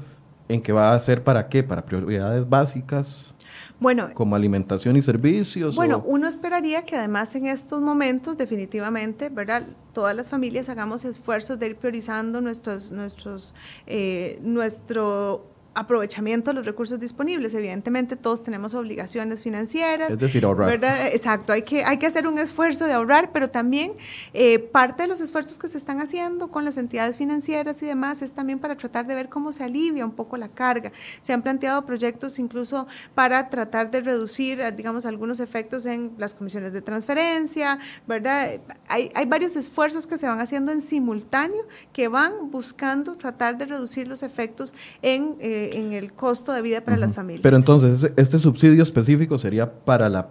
[0.54, 3.34] en que va a ser para qué, para prioridades básicas.
[3.80, 5.76] Bueno, como alimentación y servicios.
[5.76, 9.76] Bueno, uno esperaría que además en estos momentos definitivamente, ¿verdad?
[9.94, 13.56] Todas las familias hagamos esfuerzos de ir priorizando nuestros, nuestros,
[13.88, 17.54] eh, nuestro aprovechamiento de los recursos disponibles.
[17.54, 20.10] Evidentemente todos tenemos obligaciones financieras.
[20.10, 20.74] Es decir, ahorrar.
[21.14, 23.94] Exacto, hay que, hay que hacer un esfuerzo de ahorrar, pero también
[24.34, 28.22] eh, parte de los esfuerzos que se están haciendo con las entidades financieras y demás
[28.22, 30.92] es también para tratar de ver cómo se alivia un poco la carga.
[31.22, 36.34] Se han planteado proyectos incluso para tratar de reducir, eh, digamos, algunos efectos en las
[36.34, 38.60] comisiones de transferencia, ¿verdad?
[38.88, 43.68] Hay, hay varios esfuerzos que se van haciendo en simultáneo que van buscando tratar de
[43.68, 45.38] reducir los efectos en...
[45.40, 47.42] Eh, en el costo de vida para las familias.
[47.42, 50.30] Pero entonces, este subsidio específico sería para, la,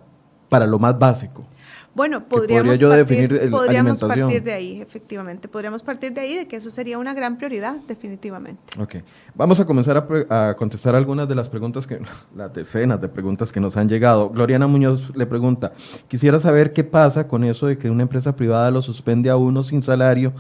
[0.49, 1.47] para lo más básico.
[1.93, 5.49] Bueno, podríamos, partir, podríamos partir de ahí, efectivamente.
[5.49, 8.63] Podríamos partir de ahí, de que eso sería una gran prioridad, definitivamente.
[8.79, 8.97] Ok.
[9.35, 12.01] Vamos a comenzar a, a, contestar algunas de las preguntas, que
[12.37, 14.31] las decenas de preguntas que nos han llegado.
[14.31, 15.73] Gloriana Muñoz le pregunta,
[16.07, 19.65] quisiera saber qué pasa con eso de que una empresa privada lo suspende a uno
[19.65, 20.33] sin salario,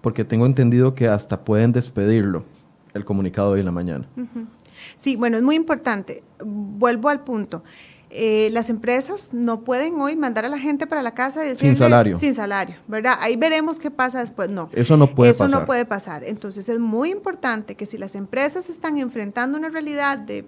[0.00, 2.44] porque tengo entendido que hasta pueden despedirlo
[2.98, 4.08] el comunicado hoy en la mañana.
[4.96, 6.22] Sí, bueno, es muy importante.
[6.44, 7.64] Vuelvo al punto.
[8.10, 11.70] Eh, las empresas no pueden hoy mandar a la gente para la casa y decirle
[11.70, 12.16] sin salario.
[12.16, 13.18] Sin salario, ¿verdad?
[13.20, 14.48] Ahí veremos qué pasa después.
[14.48, 14.70] No.
[14.72, 15.46] Eso no puede pasar.
[15.46, 16.24] Eso no puede pasar.
[16.24, 20.46] Entonces es muy importante que si las empresas están enfrentando una realidad de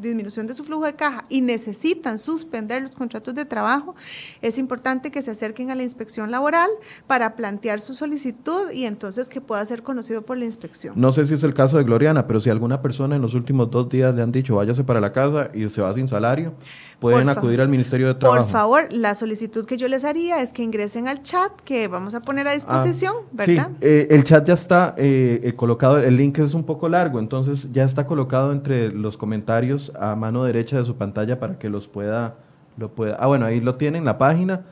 [0.00, 3.94] disminución de su flujo de caja y necesitan suspender los contratos de trabajo,
[4.40, 6.70] es importante que se acerquen a la inspección laboral
[7.06, 10.94] para plantear su solicitud y entonces que pueda ser conocido por la inspección.
[10.96, 13.70] No sé si es el caso de Gloriana, pero si alguna persona en los últimos
[13.70, 16.54] dos días le han dicho váyase para la casa y se va sin salario,
[17.00, 18.42] pueden acudir al Ministerio de Trabajo.
[18.42, 22.14] Por favor, la solicitud que yo les haría es que ingresen al chat que vamos
[22.14, 23.68] a poner a disposición, ah, ¿verdad?
[23.70, 27.18] Sí, eh, el chat ya está eh, eh, colocado, el link es un poco largo,
[27.18, 29.61] entonces ya está colocado entre los comentarios
[29.98, 32.36] a mano derecha de su pantalla para que los pueda,
[32.76, 33.16] lo pueda.
[33.16, 34.62] Ah, bueno, ahí lo tienen, la página.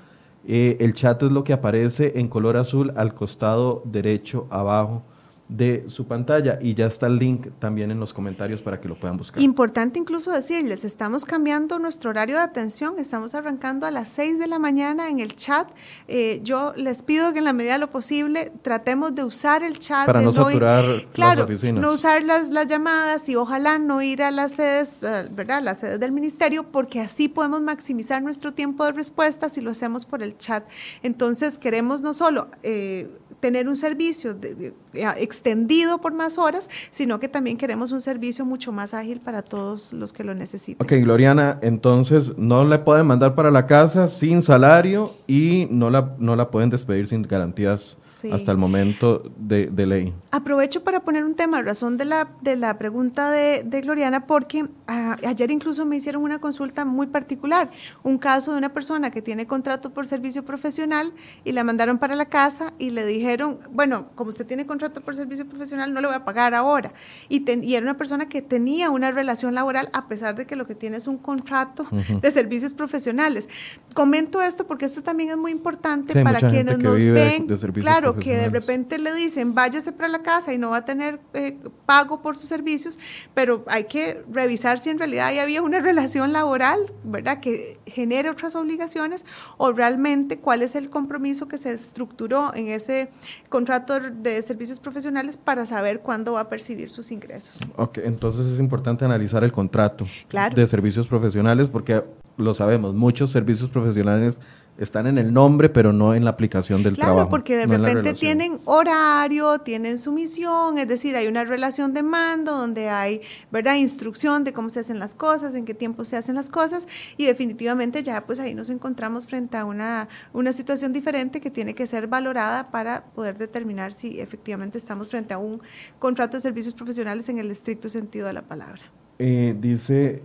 [0.46, 5.02] Eh, el chat es lo que aparece en color azul al costado derecho abajo
[5.50, 8.94] de su pantalla y ya está el link también en los comentarios para que lo
[8.94, 9.42] puedan buscar.
[9.42, 14.46] Importante incluso decirles, estamos cambiando nuestro horario de atención, estamos arrancando a las 6 de
[14.46, 15.68] la mañana en el chat.
[16.06, 19.80] Eh, yo les pido que en la medida de lo posible tratemos de usar el
[19.80, 20.06] chat.
[20.06, 20.84] Para no saturar
[21.16, 21.82] las oficinas.
[21.82, 25.62] No usar las, las llamadas y ojalá no ir a las sedes, eh, ¿verdad?
[25.62, 30.04] Las sedes del ministerio porque así podemos maximizar nuestro tiempo de respuesta si lo hacemos
[30.04, 30.62] por el chat.
[31.02, 32.48] Entonces queremos no solo...
[32.62, 33.10] Eh,
[33.40, 34.74] tener un servicio de,
[35.16, 39.92] extendido por más horas, sino que también queremos un servicio mucho más ágil para todos
[39.92, 40.84] los que lo necesitan.
[40.84, 46.14] Ok, Gloriana, entonces no le pueden mandar para la casa sin salario y no la,
[46.18, 47.96] no la pueden despedir sin garantías
[48.32, 50.12] hasta el momento de, ley.
[50.30, 55.16] Aprovecho para poner un tema, razón de la, de la pregunta de, Gloriana, porque ah,
[55.26, 57.70] ayer incluso me hicieron una consulta muy particular,
[58.02, 62.14] un caso de una persona que tiene contrato por servicio profesional y la mandaron para
[62.14, 63.29] la casa y le dije
[63.70, 66.92] bueno, como usted tiene contrato por servicio profesional, no le voy a pagar ahora.
[67.28, 70.74] Y, era una persona que tenía una relación laboral a pesar de que lo que
[70.74, 73.48] tiene es un contrato de servicios profesionales.
[73.94, 77.46] Comento esto porque esto también es muy importante para quienes nos ven.
[77.74, 81.20] claro, que de repente le dicen, váyase para la casa y no va a tener
[81.34, 82.98] eh, pago por sus servicios,
[83.34, 87.40] pero hay que revisar si en realidad ya había una relación laboral, ¿verdad?
[87.40, 89.24] Que genere otras obligaciones
[89.56, 93.10] o realmente cuál es el compromiso que se estructuró en ese
[93.48, 97.60] contrato de servicios profesionales para saber cuándo va a percibir sus ingresos.
[97.76, 100.06] Ok, entonces es importante analizar el contrato
[100.54, 102.04] de servicios profesionales porque
[102.36, 104.40] lo sabemos, muchos servicios profesionales
[104.80, 107.16] están en el nombre, pero no en la aplicación del trabajo.
[107.16, 112.02] Claro, porque de repente tienen horario, tienen su misión, es decir, hay una relación de
[112.02, 113.20] mando donde hay,
[113.52, 116.88] ¿verdad?, instrucción de cómo se hacen las cosas, en qué tiempo se hacen las cosas,
[117.18, 121.74] y definitivamente ya pues ahí nos encontramos frente a una, una situación diferente que tiene
[121.74, 125.60] que ser valorada para poder determinar si efectivamente estamos frente a un
[125.98, 128.80] contrato de servicios profesionales en el estricto sentido de la palabra.
[129.18, 130.22] Eh, dice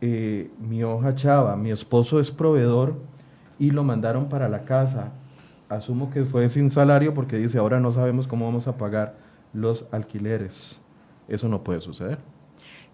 [0.00, 3.13] eh, mi hoja chava, mi esposo es proveedor
[3.64, 5.12] y lo mandaron para la casa.
[5.70, 9.14] Asumo que fue sin salario porque dice, ahora no sabemos cómo vamos a pagar
[9.54, 10.80] los alquileres.
[11.28, 12.18] Eso no puede suceder.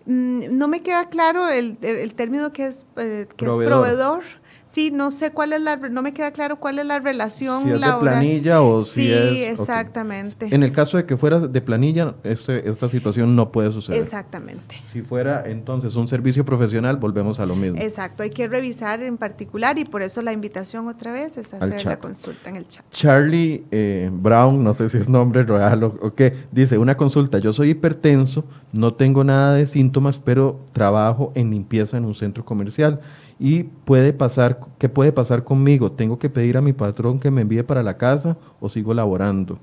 [0.07, 1.77] Mm, no me queda claro el,
[2.15, 4.23] término que es, eh, que es proveedor.
[4.71, 7.71] Sí, no sé cuál es la, no me queda claro cuál es la relación si
[7.71, 9.31] es de planilla o si es...
[9.31, 10.47] Sí, exactamente.
[10.55, 14.01] En el caso de que fuera de planilla, este, esta situación no puede suceder.
[14.01, 14.77] Exactamente.
[14.85, 17.81] Si fuera entonces un servicio profesional, volvemos a lo mismo.
[17.81, 21.85] Exacto, hay que revisar en particular y por eso la invitación otra vez es hacer
[21.85, 22.85] la consulta en el chat.
[22.93, 27.53] Charlie eh, Brown, no sé si es nombre real o, qué, dice, una consulta, yo
[27.53, 29.89] soy hipertenso, no tengo nada de síntomas,
[30.24, 33.01] pero trabajo en limpieza en un centro comercial
[33.38, 35.93] y puede pasar, ¿qué puede pasar conmigo?
[35.93, 39.59] ¿Tengo que pedir a mi patrón que me envíe para la casa o sigo laborando?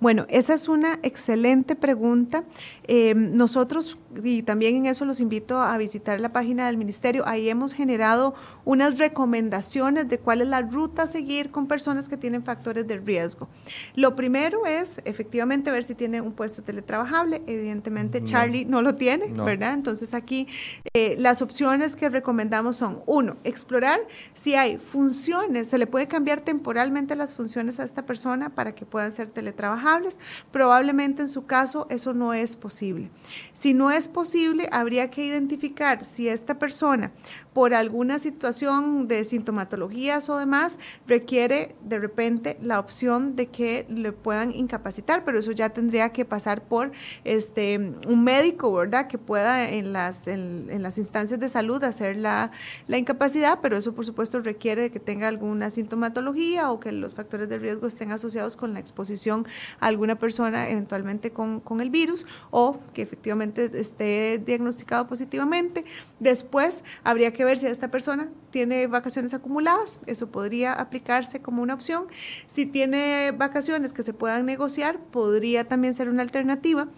[0.00, 2.44] Bueno, esa es una excelente pregunta.
[2.86, 7.48] Em, nosotros, y también en eso los invito a visitar la página del ministerio, ahí
[7.48, 8.34] hemos generado
[8.64, 12.98] unas recomendaciones de cuál es la ruta a seguir con personas que tienen factores de
[12.98, 13.48] riesgo.
[13.94, 17.42] Lo primero es efectivamente ver si tiene un puesto teletrabajable.
[17.46, 19.74] Evidentemente Charlie no lo tiene, ¿verdad?
[19.74, 20.46] Entonces aquí
[20.94, 24.00] eh, las opciones que recomendamos son, uno, explorar
[24.34, 28.86] si hay funciones, se le puede cambiar temporalmente las funciones a esta persona para que
[28.86, 30.18] puedan ser teletrabajables,
[30.52, 33.10] probablemente en su caso eso no es posible.
[33.52, 37.12] Si no es posible, habría que identificar si esta persona,
[37.54, 40.76] por alguna situación de sintomatologías o demás,
[41.06, 46.24] requiere de repente la opción de que le puedan incapacitar, pero eso ya tendría que
[46.24, 46.90] pasar por
[47.22, 47.78] este,
[48.08, 49.06] un médico, ¿verdad?
[49.06, 52.50] Que pueda en las, en, las instancias de salud hacer la,
[52.88, 57.48] la incapacidad, pero eso por supuesto requiere que tenga alguna sintomatología o que los factores
[57.48, 59.46] de riesgo estén asociados con la exposición
[59.78, 65.84] a alguna persona eventualmente con, con el virus o que efectivamente esté diagnosticado positivamente.
[66.18, 71.74] Después habría que ver si esta persona tiene vacaciones acumuladas, eso podría aplicarse como una
[71.74, 72.06] opción.
[72.46, 76.88] Si tiene vacaciones que se puedan negociar, podría también ser una alternativa.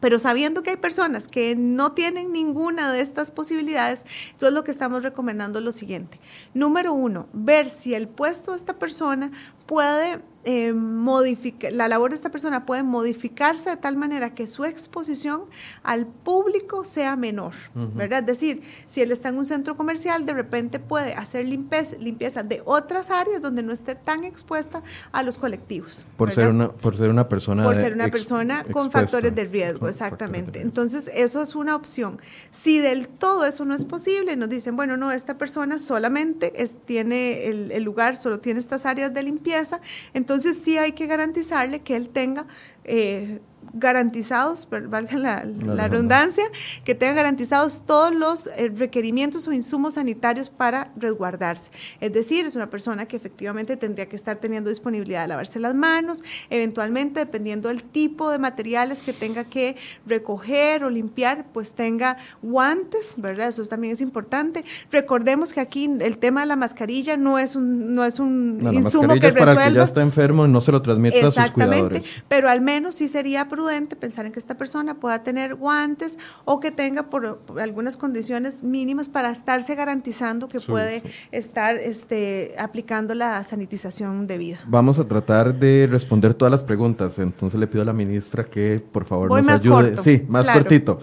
[0.00, 4.70] Pero sabiendo que hay personas que no tienen ninguna de estas posibilidades, entonces lo que
[4.70, 6.20] estamos recomendando es lo siguiente.
[6.52, 9.30] Número uno, ver si el puesto de esta persona
[9.66, 14.64] puede eh, modificar, la labor de esta persona puede modificarse de tal manera que su
[14.66, 15.44] exposición
[15.82, 18.20] al público sea menor, ¿verdad?
[18.20, 22.42] Es decir, si él está en un centro comercial, de repente puede hacer limpieza, limpieza
[22.42, 24.82] de otras áreas donde no esté tan expuesta
[25.12, 26.04] a los colectivos.
[26.16, 27.64] Por, ser una, por ser una persona.
[27.64, 30.60] Por ser una persona con factores de riesgo, exactamente.
[30.60, 32.18] Entonces, eso es una opción.
[32.50, 36.76] Si del todo eso no es posible, nos dicen, bueno, no, esta persona solamente es,
[36.84, 39.80] tiene el, el lugar, solo tiene estas áreas de limpieza,
[40.12, 42.46] entonces entonces sí hay que garantizarle que él tenga
[42.82, 43.40] eh,
[43.72, 46.44] garantizados, valga la, la, redundancia,
[46.84, 51.70] que tengan garantizados todos los eh, requerimientos o insumos sanitarios para resguardarse.
[52.00, 55.74] Es decir, es una persona que efectivamente tendría que estar teniendo disponibilidad de lavarse las
[55.74, 62.16] manos, eventualmente, dependiendo del tipo de materiales que tenga que recoger o limpiar, pues tenga
[62.42, 63.48] guantes, ¿verdad?
[63.48, 64.64] Eso también es importante.
[64.90, 69.14] Recordemos que aquí el tema de la mascarilla no es un, no es un insumo
[69.14, 71.50] que es para el que ya está enfermo y no se lo transmite a sus
[71.50, 72.04] cuidadores.
[72.28, 76.58] pero al menos sí sería prudente pensar en que esta persona pueda tener guantes o
[76.58, 83.44] que tenga por, algunas condiciones mínimas para estarse garantizando que puede estar este, aplicando la
[83.44, 84.58] sanitización debida.
[84.66, 88.84] Vamos a tratar de responder todas las preguntas, entonces le pido a la ministra que
[88.90, 90.02] por favor nos ayude.
[90.02, 90.98] sí, más cortito.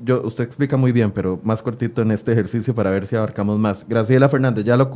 [0.00, 3.58] Yo, usted explica muy bien, pero más cortito en este ejercicio para ver si abarcamos
[3.58, 3.84] más.
[3.88, 4.88] Graciela Fernández ya lo,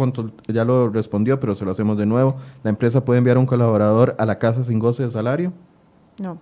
[0.47, 2.37] ya lo respondió, pero se lo hacemos de nuevo.
[2.63, 5.53] ¿La empresa puede enviar un colaborador a la casa sin goce de salario?
[6.21, 6.39] No.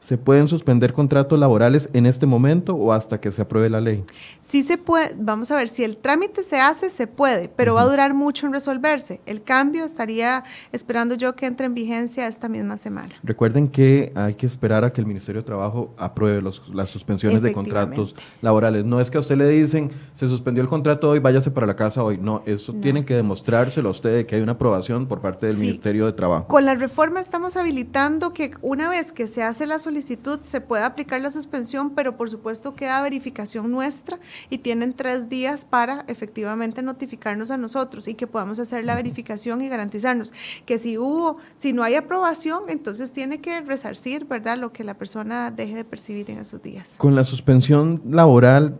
[0.00, 4.02] ¿Se pueden suspender contratos laborales en este momento o hasta que se apruebe la ley?
[4.40, 7.82] Sí se puede, vamos a ver, si el trámite se hace, se puede, pero va
[7.82, 9.20] a durar mucho en resolverse.
[9.26, 10.42] El cambio estaría
[10.72, 13.14] esperando yo que entre en vigencia esta misma semana.
[13.22, 17.52] Recuerden que hay que esperar a que el Ministerio de Trabajo apruebe las suspensiones de
[17.52, 18.86] contratos laborales.
[18.86, 21.76] No es que a usted le dicen, se suspendió el contrato hoy, váyase para la
[21.76, 22.16] casa hoy.
[22.16, 26.06] No, eso tiene que demostrárselo a usted que hay una aprobación por parte del Ministerio
[26.06, 26.46] de Trabajo.
[26.46, 30.60] Con la reforma estamos habilitando que una vez que se hace la solicitud, solicitud, se
[30.60, 36.04] puede aplicar la suspensión, pero por supuesto queda verificación nuestra y tienen tres días para
[36.06, 40.32] efectivamente notificarnos a nosotros y que podamos hacer la verificación y garantizarnos
[40.64, 44.94] que si hubo, si no hay aprobación, entonces tiene que resarcir, ¿verdad?, lo que la
[44.94, 46.94] persona deje de percibir en esos días.
[46.96, 48.78] Con la suspensión laboral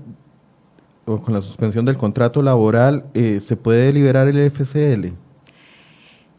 [1.07, 5.09] o con la suspensión del contrato laboral, eh, ¿se puede liberar el FCL?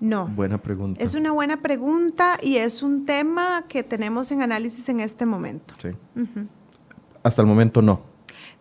[0.02, 0.28] No.
[0.28, 1.02] Buena pregunta.
[1.02, 5.76] Es una buena pregunta y es un tema que tenemos en análisis en este momento.
[5.78, 5.90] Sí.
[7.24, 8.12] Hasta el momento no.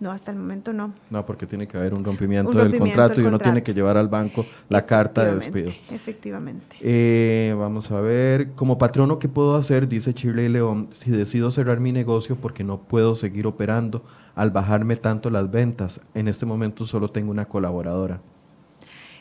[0.01, 0.95] No, hasta el momento no.
[1.11, 4.09] No, porque tiene que haber un rompimiento, del contrato y uno tiene que llevar al
[4.09, 5.71] banco la carta de despido.
[5.91, 6.77] Efectivamente.
[6.81, 9.89] Eh, vamos a ver, como patrono, ¿qué puedo hacer?
[9.89, 14.97] Dice Chile León, si decido cerrar mi negocio porque no puedo seguir operando al bajarme
[14.97, 16.01] tanto las ventas.
[16.15, 18.21] En este momento solo tengo una colaboradora.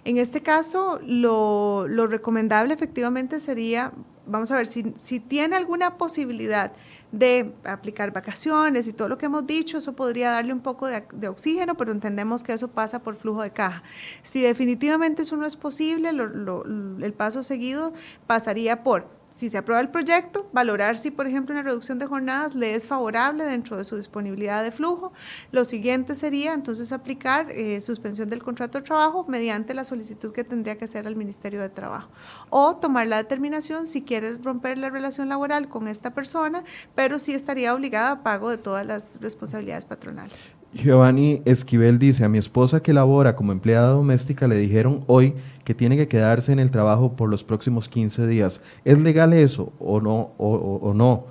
[0.06, 3.92] En este caso, lo, recomendable efectivamente sería,
[4.26, 6.72] vamos a ver, si, tiene alguna posibilidad
[7.12, 11.28] de aplicar vacaciones y todo lo que hemos dicho, eso podría darle un poco de
[11.28, 13.84] oxígeno, pero entendemos que eso pasa por flujo de caja.
[14.24, 17.94] Si definitivamente eso no es posible, el paso seguido
[18.28, 22.56] pasaría por si se aprueba el proyecto, valorar si, por ejemplo, una reducción de jornadas
[22.56, 25.14] le es favorable dentro de su disponibilidad de flujo.
[25.54, 30.44] Lo siguiente sería entonces aplicar eh, suspensión del contrato de trabajo mediante la solicitud que
[30.44, 32.10] tendría que hacer al Ministerio de Trabajo.
[32.50, 37.34] O tomar la determinación si quiere romper la relación laboral con esta persona, pero sí
[37.34, 40.59] estaría obligada a pago de todas las responsabilidades patronales.
[40.74, 45.74] Giovanni Esquivel dice, a mi esposa que labora como empleada doméstica le dijeron hoy que
[45.74, 48.62] tiene que quedarse en el trabajo por los próximos 15 días.
[48.86, 50.32] ¿Es legal eso o no?
[50.38, 51.26] O, no?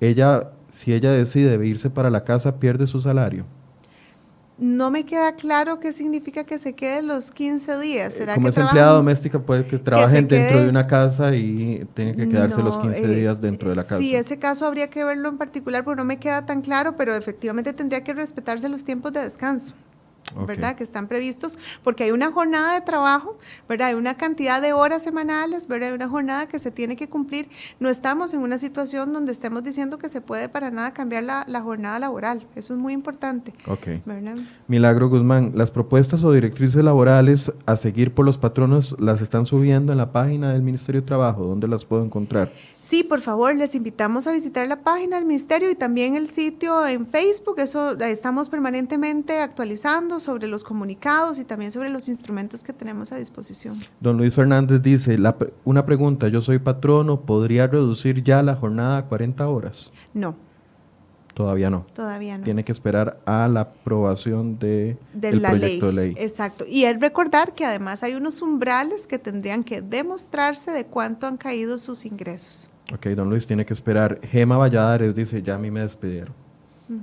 [0.00, 3.44] Ella, si ella decide irse para la casa, pierde su salario.
[4.58, 8.14] No me queda claro qué significa que se quede los 15 días.
[8.14, 12.28] ¿Será Como es empleada doméstica, puede que trabajen dentro de una casa y tiene que
[12.28, 13.98] quedarse los 15 eh, días dentro de la casa.
[13.98, 17.14] Sí, ese caso habría que verlo en particular, porque no me queda tan claro, pero
[17.16, 19.74] efectivamente tendría que respetarse los tiempos de descanso.
[20.46, 20.76] ¿Verdad?
[20.76, 23.88] Que están previstos, porque hay una jornada de trabajo, ¿verdad?
[23.88, 25.90] Hay una cantidad de horas semanales, ¿verdad?
[25.90, 27.48] Hay una jornada que se tiene que cumplir.
[27.80, 31.62] No estamos en una situación donde estemos diciendo que se puede para nada cambiar la,
[31.62, 32.46] jornada laboral.
[32.56, 33.52] Eso es muy importante.
[33.66, 33.88] Ok.
[34.66, 39.92] Milagro Guzmán, las propuestas o directrices laborales a seguir por los patronos las están subiendo
[39.92, 41.44] en la página del Ministerio de Trabajo.
[41.44, 42.52] ¿Dónde las puedo encontrar?
[42.80, 46.86] Sí, por favor, les invitamos a visitar la página del Ministerio y también el sitio
[46.86, 47.56] en Facebook.
[47.58, 53.16] Eso estamos permanentemente actualizando sobre los comunicados y también sobre los instrumentos que tenemos a
[53.16, 53.80] disposición.
[54.00, 55.18] Don Luis Fernández dice,
[55.64, 59.92] una pregunta, yo soy patrono, ¿podría reducir ya la jornada a 40 horas?
[60.14, 60.34] No.
[61.34, 61.86] Todavía no.
[61.94, 62.44] Todavía no.
[62.44, 66.14] Tiene que esperar a la aprobación de, del proyecto de ley.
[66.18, 66.64] Exacto.
[66.68, 71.38] Y es recordar que además hay unos umbrales que tendrían que demostrarse de cuánto han
[71.38, 72.68] caído sus ingresos.
[72.92, 74.20] Ok, don Luis, tiene que esperar.
[74.22, 76.34] Gema Valladares dice, ya a mí me despidieron.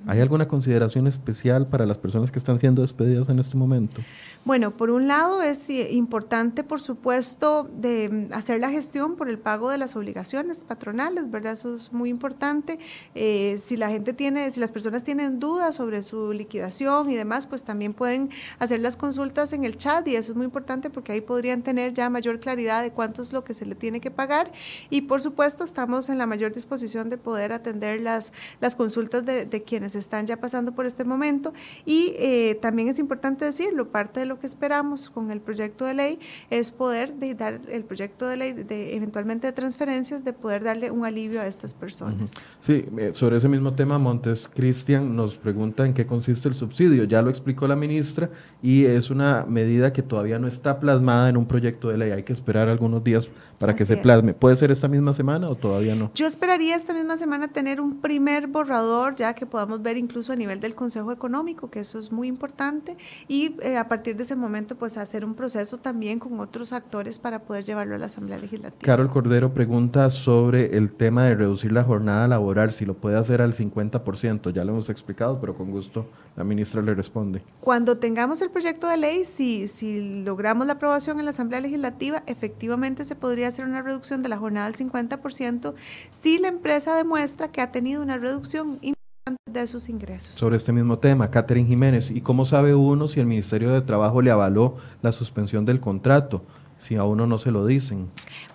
[0.07, 4.01] ¿Hay alguna consideración especial para las personas que están siendo despedidas en este momento?
[4.45, 9.37] Bueno, por un lado es importante, por supuesto, de mm, hacer la gestión por el
[9.37, 11.53] pago de las obligaciones patronales, ¿verdad?
[11.53, 12.79] Eso es muy importante.
[13.15, 17.47] Eh, si la gente tiene, si las personas tienen dudas sobre su liquidación y demás,
[17.47, 18.29] pues también pueden
[18.59, 21.93] hacer las consultas en el chat y eso es muy importante porque ahí podrían tener
[21.93, 24.51] ya mayor claridad de cuánto es lo que se le tiene que pagar
[24.89, 28.31] y por supuesto estamos en la mayor disposición de poder atender las,
[28.61, 31.53] las consultas de, de quienes están ya pasando por este momento.
[31.85, 35.93] Y eh, también es importante decirlo, parte de lo que esperamos con el proyecto de
[35.93, 36.19] ley
[36.49, 41.03] es poder dar el proyecto de ley de, eventualmente de transferencias, de poder darle un
[41.03, 42.33] alivio a estas personas.
[42.61, 47.03] Sí, eh, sobre ese mismo tema, Montes Cristian nos pregunta en qué consiste el subsidio.
[47.03, 48.29] Ya lo explicó la ministra
[48.61, 52.11] y es una medida que todavía no está plasmada en un proyecto de ley.
[52.11, 53.29] Hay que esperar algunos días
[53.59, 54.33] para que se plasme.
[54.33, 56.11] ¿Puede ser esta misma semana o todavía no?
[56.15, 60.35] Yo esperaría esta misma semana tener un primer borrador, ya que podamos ver incluso a
[60.35, 62.95] nivel del Consejo Económico, que eso es muy importante,
[63.27, 67.19] y eh, a partir de ese momento, pues hacer un proceso también con otros actores
[67.19, 68.81] para poder llevarlo a la Asamblea Legislativa.
[68.81, 73.41] Carol Cordero pregunta sobre el tema de reducir la jornada laboral, si lo puede hacer
[73.41, 74.53] al 50%.
[74.53, 76.07] Ya lo hemos explicado, pero con gusto
[76.37, 77.41] la ministra le responde.
[77.59, 82.23] Cuando tengamos el proyecto de ley, si, si logramos la aprobación en la Asamblea Legislativa,
[82.27, 85.73] efectivamente se podría hacer una reducción de la jornada al 50%
[86.11, 88.99] si la empresa demuestra que ha tenido una reducción importante
[89.45, 90.35] de sus ingresos.
[90.35, 94.21] Sobre este mismo tema, Catherine Jiménez, ¿y cómo sabe uno si el Ministerio de Trabajo
[94.21, 96.43] le avaló la suspensión del contrato?
[96.79, 98.09] si a uno no se lo dicen.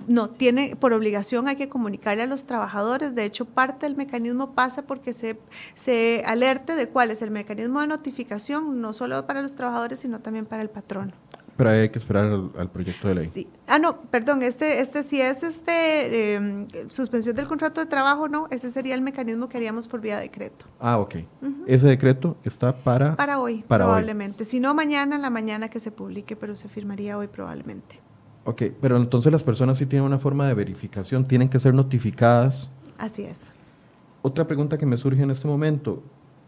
[0.08, 3.14] No, tiene por obligación hay que comunicarle a los trabajadores.
[3.14, 5.38] De hecho, parte del mecanismo pasa porque se,
[5.74, 10.20] se alerte de cuál es el mecanismo de notificación, no solo para los trabajadores, sino
[10.20, 11.12] también para el patrón.
[11.56, 12.24] Pero hay que esperar
[12.58, 13.28] al, proyecto de ley.
[13.32, 13.48] Sí.
[13.68, 18.48] Ah, no, perdón, este, este si es este em, suspensión del contrato de trabajo, no,
[18.50, 20.66] ese sería el mecanismo que haríamos por vía decreto.
[20.80, 21.16] Ah, ok.
[21.66, 23.14] Ese decreto está para...
[23.16, 24.44] Para hoy, probablemente.
[24.44, 28.00] Si no, mañana, la mañana que se publique, pero se firmaría hoy probablemente.
[28.44, 32.68] Ok, pero entonces las personas sí tienen una forma de verificación, tienen que ser notificadas.
[32.98, 33.52] Así es.
[34.22, 36.02] Otra pregunta que me surge en este momento,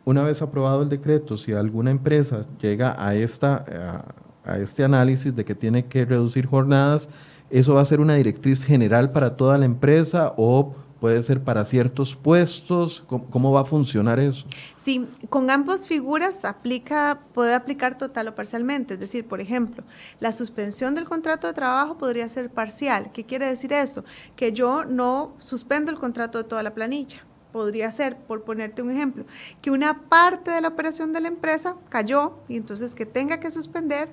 [0.04, 5.44] una vez aprobado el decreto, si alguna empresa llega a esta a este análisis de
[5.44, 7.08] que tiene que reducir jornadas,
[7.50, 11.64] ¿eso va a ser una directriz general para toda la empresa o puede ser para
[11.64, 13.04] ciertos puestos?
[13.06, 14.46] ¿Cómo, va a funcionar eso?
[14.76, 18.94] Sí, con ambas figuras aplica, puede aplicar total o parcialmente.
[18.94, 19.84] Es decir, por ejemplo,
[20.20, 23.10] la suspensión del contrato de trabajo podría ser parcial.
[23.12, 24.04] ¿Qué quiere decir eso?
[24.36, 27.22] Que yo no suspendo el contrato de toda la planilla
[27.56, 29.24] podría ser, por ponerte un ejemplo,
[29.62, 33.50] que una parte de la operación de la empresa cayó y entonces que tenga que
[33.50, 34.10] suspender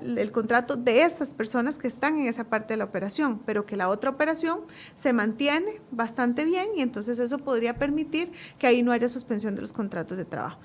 [0.00, 3.76] el contrato de estas personas que están en esa parte de la operación, pero que
[3.76, 4.62] la otra operación
[4.96, 9.62] se mantiene bastante bien y entonces eso podría permitir que ahí no haya suspensión de
[9.62, 10.58] los contratos de trabajo.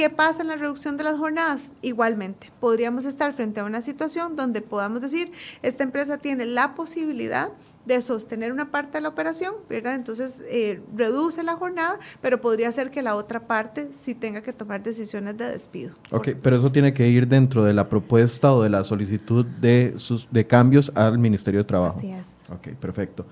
[0.00, 1.72] ¿Qué pasa en la reducción de las jornadas?
[1.82, 5.30] Igualmente, podríamos estar frente a una situación donde podamos decir,
[5.62, 7.50] esta empresa tiene la posibilidad
[7.84, 9.96] de sostener una parte de la operación, ¿verdad?
[9.96, 14.54] Entonces eh, reduce la jornada, pero podría ser que la otra parte sí tenga que
[14.54, 15.92] tomar decisiones de despido.
[16.12, 19.92] Ok, pero eso tiene que ir dentro de la propuesta o de la solicitud de,
[19.96, 21.98] sus, de cambios al Ministerio de Trabajo.
[21.98, 22.26] Así es.
[22.48, 23.26] Ok, perfecto.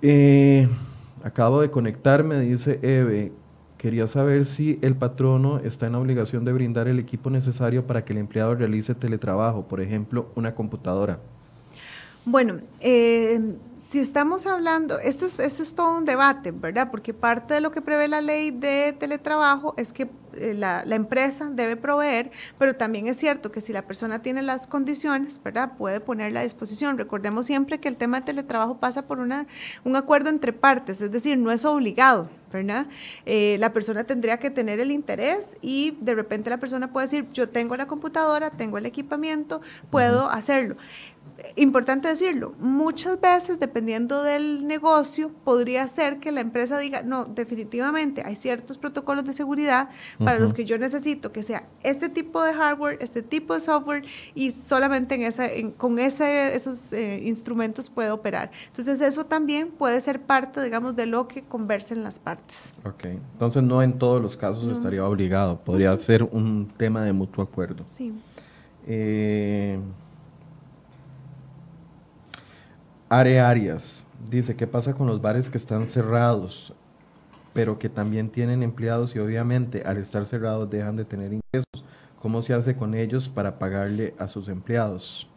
[0.00, 0.66] Eh,
[1.22, 3.30] acabo de conectarme, dice Eve,
[3.86, 8.04] quería saber si el patrono está en la obligación de brindar el equipo necesario para
[8.04, 11.20] que el empleado realice teletrabajo, por ejemplo, una computadora.
[12.28, 13.38] Bueno, eh,
[13.78, 16.90] si estamos hablando, esto es, esto es todo un debate, ¿verdad?
[16.90, 21.48] Porque parte de lo que prevé la ley de teletrabajo es que eh, la, empresa
[21.52, 25.74] debe proveer, pero también es cierto que si la persona tiene las condiciones, ¿verdad?
[25.78, 26.98] Puede ponerla a disposición.
[26.98, 29.46] Recordemos siempre que el tema de teletrabajo pasa por una,
[29.84, 32.88] un acuerdo entre partes, es decir, no es obligado, ¿verdad?
[33.24, 37.28] Eh, la persona tendría que tener el interés y de repente la persona puede decir,
[37.32, 39.60] yo tengo la computadora, tengo el equipamiento,
[39.90, 40.76] puedo hacerlo
[41.56, 48.22] importante decirlo, muchas veces, dependiendo del negocio, podría ser que la empresa diga, no, definitivamente
[48.24, 52.52] hay ciertos protocolos de seguridad para los que yo necesito que sea este tipo de
[52.54, 54.04] hardware, este tipo de software
[54.34, 58.50] y solamente en esa, con ese, esos eh, instrumentos puede operar.
[58.68, 62.72] Entonces eso también puede ser parte, digamos, de lo que conversen las partes.
[62.84, 67.44] Ok, entonces no en todos los casos estaría obligado, podría ser un tema de mutuo
[67.44, 67.82] acuerdo.
[67.86, 68.12] Sí.
[68.86, 69.80] Eh,
[73.08, 76.72] Are Arias dice, ¿qué pasa con los bares que están cerrados,
[77.52, 81.84] pero que también tienen empleados y obviamente al estar cerrados dejan de tener ingresos?
[82.20, 85.28] ¿Cómo se hace con ellos para pagarle a sus empleados?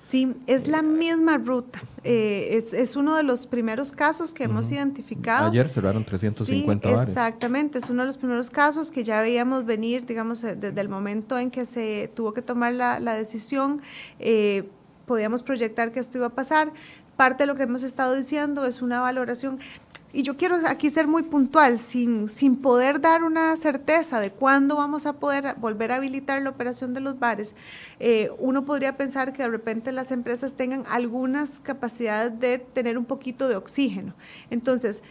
[0.00, 1.82] Sí, es la misma ruta.
[2.02, 5.48] Eh, es, uno de los primeros casos que hemos identificado.
[5.48, 10.04] Ayer cerraron 350 sí, Exactamente, es uno de los primeros casos que ya veíamos venir,
[10.04, 13.80] digamos, eh, desde el momento en que se tuvo que tomar la, decisión.
[14.18, 14.68] Eh,
[15.06, 16.72] podíamos proyectar que esto iba a pasar
[17.16, 19.58] parte de lo que hemos estado diciendo es una valoración.
[20.12, 24.76] Y yo quiero aquí ser muy puntual, sin, sin poder dar una certeza de cuándo
[24.76, 27.56] vamos a poder volver a habilitar la operación de los bares.
[27.98, 33.06] Eh, uno podría pensar que de repente las empresas tengan algunas capacidades de tener un
[33.06, 34.14] poquito de oxígeno.
[34.50, 35.02] Entonces,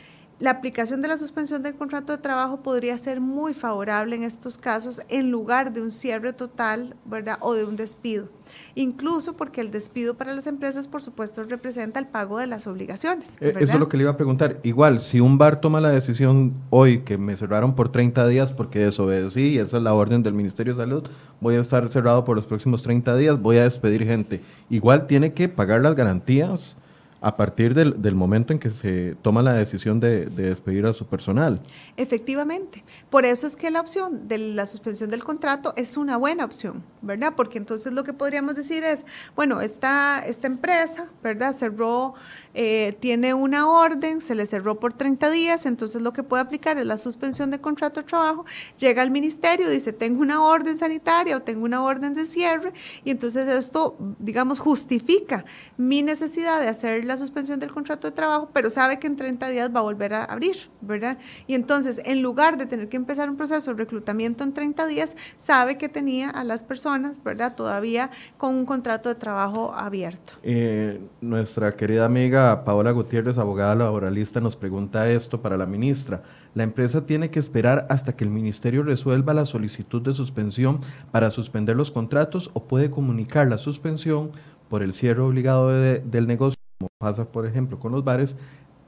[0.43, 4.57] la aplicación de la suspensión del contrato de trabajo podría ser muy favorable en estos
[4.57, 7.37] casos en lugar de un cierre total, ¿verdad?
[7.39, 8.27] O de un despido.
[8.75, 13.37] Incluso porque el despido para las empresas, por supuesto, representa el pago de las obligaciones.
[13.39, 14.59] Eh, eso es lo que le iba a preguntar.
[14.63, 18.79] Igual, si un bar toma la decisión hoy que me cerraron por 30 días porque
[18.79, 21.07] desobedecí y esa es la orden del Ministerio de Salud,
[21.39, 24.41] voy a estar cerrado por los próximos 30 días, voy a despedir gente.
[24.69, 26.75] Igual tiene que pagar las garantías
[27.24, 31.05] a partir del, del, momento en que se toma la decisión de, despedir a su
[31.05, 31.61] personal.
[31.95, 32.84] Efectivamente.
[33.09, 36.84] Por eso es que la opción de la suspensión del contrato es una buena opción,
[37.01, 37.32] ¿verdad?
[37.38, 39.05] Porque entonces lo que podríamos decir es,
[39.38, 41.53] bueno, esta, esta empresa, ¿verdad?
[41.53, 42.13] Cerró
[42.54, 46.78] eh, tiene una orden, se le cerró por 30 días, entonces lo que puede aplicar
[46.78, 48.45] es la suspensión de contrato de trabajo,
[48.78, 52.74] llega al ministerio, dice, tengo una orden sanitaria o tengo una orden de cierre,
[53.04, 55.45] y entonces esto, digamos, justifica
[55.78, 59.49] mi necesidad de hacer la suspensión del contrato de trabajo, pero sabe que en 30
[59.49, 61.18] días va a volver a abrir, ¿verdad?
[61.47, 65.16] Y entonces, en lugar de tener que empezar un proceso de reclutamiento en 30 días,
[65.38, 67.56] sabe que tenía a las personas, ¿verdad?
[67.56, 70.34] Todavía con un contrato de trabajo abierto.
[70.43, 76.23] Eh, nuestra querida amiga Paola Gutiérrez, abogada laboralista, nos pregunta esto para la ministra.
[76.53, 80.79] La empresa tiene que esperar hasta que el ministerio resuelva la solicitud de suspensión
[81.11, 84.31] para suspender los contratos o puede comunicar la suspensión
[84.69, 88.35] por el cierre obligado del negocio, como pasa por ejemplo con los bares,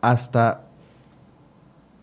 [0.02, 0.66] hasta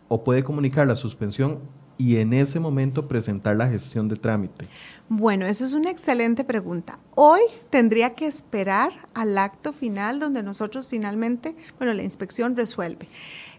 [0.09, 1.59] o puede comunicar la suspensión
[1.98, 4.66] y en ese momento presentar la gestión de trámite?
[5.15, 6.99] Bueno, eso es una excelente pregunta.
[7.15, 13.07] Hoy tendría que esperar al acto final donde nosotros finalmente, bueno, la inspección resuelve.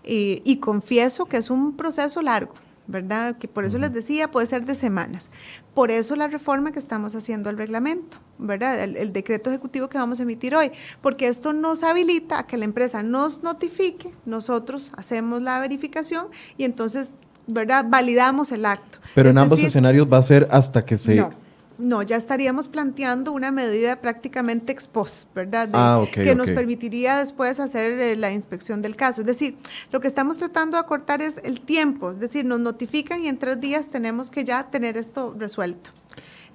[0.04, 2.56] y confieso que es un proceso largo.
[2.86, 3.38] ¿verdad?
[3.38, 5.30] Que por eso les decía, puede ser de semanas.
[5.74, 8.84] Por eso la reforma que estamos haciendo al reglamento, ¿verdad?
[8.84, 10.70] El, el, decreto ejecutivo que vamos a emitir hoy,
[11.02, 16.28] porque esto nos habilita a que la empresa nos notifique, nosotros hacemos la verificación
[16.58, 17.14] y entonces
[17.48, 17.86] ¿verdad?
[17.88, 19.00] Validamos el acto.
[19.16, 21.16] Pero en ambos escenarios va a ser hasta que se...
[21.16, 21.43] No,
[21.78, 25.70] no, ya estaríamos planteando una medida prácticamente ex post, ¿verdad?
[25.74, 29.22] ah, que nos permitiría después hacer eh, la inspección del caso.
[29.22, 29.58] Es decir,
[29.92, 33.38] lo que estamos tratando de acortar es el tiempo, es decir, nos notifican y en
[33.38, 35.90] tres días tenemos que ya tener esto resuelto.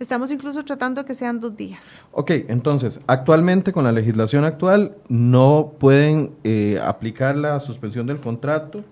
[0.01, 2.01] Estamos incluso tratando que sean dos días.
[2.12, 8.85] Ok, entonces, actualmente con la legislación actual no pueden eh, aplicar la suspensión del contrato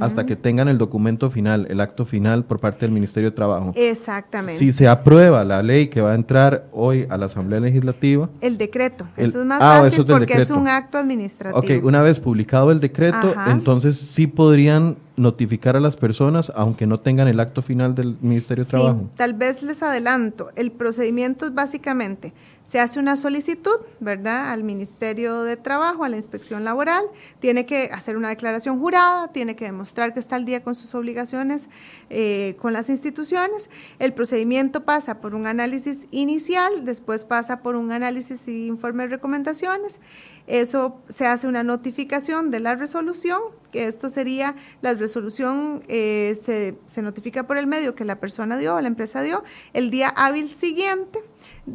[0.00, 3.72] hasta que tengan el documento final, el acto final por parte del Ministerio de Trabajo.
[3.74, 4.58] Exactamente.
[4.58, 8.28] Si se aprueba la ley que va a entrar hoy a la Asamblea Legislativa.
[8.40, 9.06] El decreto.
[9.16, 11.58] eso es más ah, fácil porque es un acto administrativo.
[11.58, 17.00] Ok, una vez publicado el decreto, entonces sí podrían notificar a las personas aunque no
[17.00, 19.10] tengan el acto final del Ministerio de Trabajo.
[19.16, 22.32] Tal vez les adelanto, el procedimiento es básicamente,
[22.64, 27.04] se hace una solicitud, ¿verdad?, al Ministerio de Trabajo, a la inspección laboral,
[27.40, 30.94] tiene que hacer una declaración jurada, tiene que demostrar que está al día con sus
[30.94, 31.68] obligaciones
[32.10, 37.90] eh, con las instituciones, el procedimiento pasa por un análisis inicial, después pasa por un
[37.90, 40.00] análisis y informe de recomendaciones,
[40.48, 43.40] eso se hace una notificación de la resolución,
[43.70, 48.56] que esto sería la resolución, eh, se, se notifica por el medio que la persona
[48.56, 51.22] dio la empresa dio, el día hábil siguiente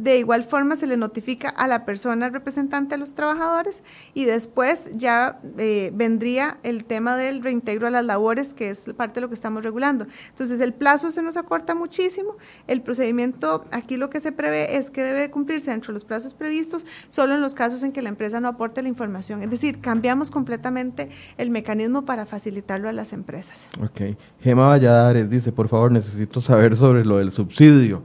[0.02, 3.82] de igual forma se le notifica a la persona representante de los trabajadores
[4.12, 9.16] y después ya eh, vendría el tema del reintegro a las labores, que es parte
[9.16, 10.06] de lo que estamos regulando.
[10.30, 12.36] Entonces el plazo se nos acorta muchísimo.
[12.66, 16.34] El procedimiento aquí lo que se prevé es que debe cumplirse dentro de los plazos
[16.34, 19.42] previstos solo en los casos en que la empresa no aporte la información.
[19.42, 23.68] Es decir, cambiamos completamente el mecanismo para facilitarlo a las empresas.
[23.80, 24.16] Ok.
[24.40, 28.02] Gema Valladares dice, por favor, necesito saber sobre lo del subsidio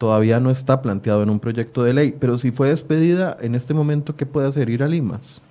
[0.00, 3.74] todavía no está planteado en un proyecto de ley, pero si fue despedida, en este
[3.74, 4.70] momento, ¿qué puede hacer?
[4.70, 5.42] ¿Ir a Limas?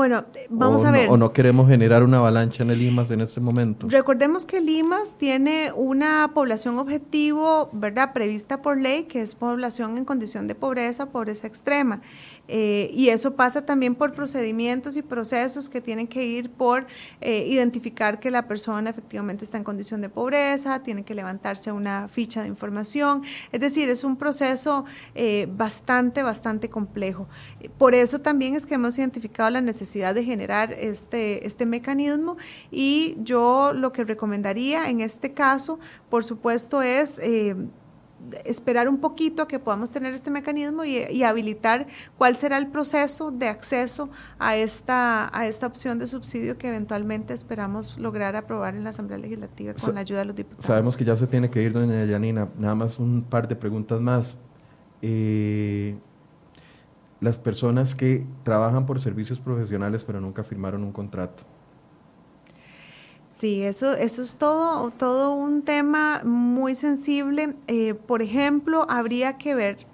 [0.00, 1.10] Bueno, vamos a ver.
[1.10, 3.86] o no queremos generar una avalancha en el Limas en este momento.
[3.90, 10.06] Recordemos que Limas tiene una población objetivo, ¿verdad?, prevista por ley, que es población en
[10.06, 12.00] condición de pobreza, pobreza extrema.
[12.48, 16.86] Eh, y eso pasa también por procedimientos y procesos que tienen que ir por
[17.20, 22.08] eh, identificar que la persona efectivamente está en condición de pobreza, tiene que levantarse una
[22.08, 23.22] ficha de información.
[23.52, 27.28] Es decir, es un proceso eh, bastante, bastante complejo.
[27.76, 32.36] Por eso también es que hemos identificado la necesidad de generar este, este mecanismo
[32.70, 35.78] y yo lo que recomendaría en este caso,
[36.08, 37.18] por supuesto, es
[38.44, 41.86] esperar un poquito a que podamos tener este mecanismo y, habilitar
[42.16, 47.34] cuál será el proceso de acceso a esta, a esta opción de subsidio que eventualmente
[47.34, 50.64] esperamos lograr aprobar en la Asamblea Legislativa con la ayuda de los diputados.
[50.64, 52.48] Sabemos que ya se tiene que ir, doña Yanina.
[52.58, 54.36] Nada más un par de preguntas más.
[55.02, 55.96] Eh,
[57.20, 61.44] las personas que trabajan por servicios profesionales pero nunca firmaron un contrato.
[63.28, 67.54] Sí, eso, eso es todo, todo un tema muy sensible.
[67.68, 69.89] Eh, por ejemplo, habría que ver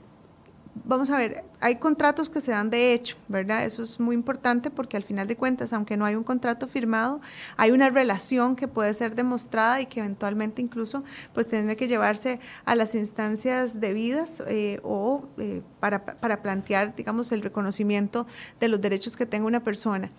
[0.84, 3.64] vamos a ver, hay contratos que se dan de hecho, ¿verdad?
[3.64, 7.20] Eso es muy importante porque al final de cuentas, aunque no hay un contrato firmado,
[7.56, 12.74] hay una relación que puede ser demostrada y que eventualmente incluso pues que llevarse a
[12.74, 18.26] las instancias debidas eh, o eh, para, para plantear, digamos, el reconocimiento
[18.60, 20.10] de los derechos que tenga una persona.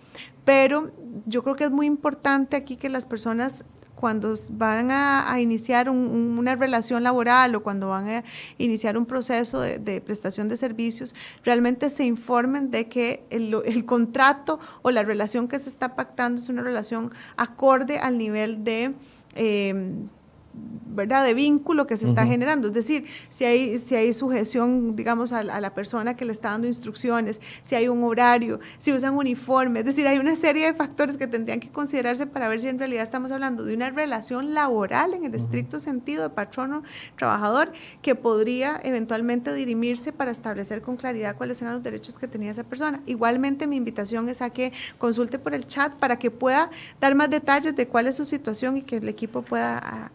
[0.44, 0.90] Pero
[1.26, 3.64] yo creo que es muy importante aquí que las personas
[3.98, 8.24] cuando van a, iniciar una relación laboral o cuando van a
[8.56, 14.90] iniciar un proceso de, prestación de servicios, realmente se informen de que el, contrato o
[14.90, 18.94] la relación que se está pactando es una relación acorde al nivel de...
[19.34, 19.92] Eh,
[20.98, 21.24] ¿verdad?
[21.24, 22.68] de vínculo que se está generando.
[22.68, 26.66] Es decir, si hay, si hay sujeción, digamos, a, la persona que le está dando
[26.66, 31.16] instrucciones, si hay un horario, si usan uniforme, es decir, hay una serie de factores
[31.16, 35.14] que tendrían que considerarse para ver si en realidad estamos hablando de una relación laboral
[35.14, 37.70] en el estricto sentido de patrono-trabajador
[38.02, 42.64] que podría eventualmente dirimirse para establecer con claridad cuáles eran los derechos que tenía esa
[42.64, 43.02] persona.
[43.06, 47.30] Igualmente, mi invitación es a que consulte por el chat para que pueda dar más
[47.30, 50.10] detalles de cuál es su situación y que el equipo pueda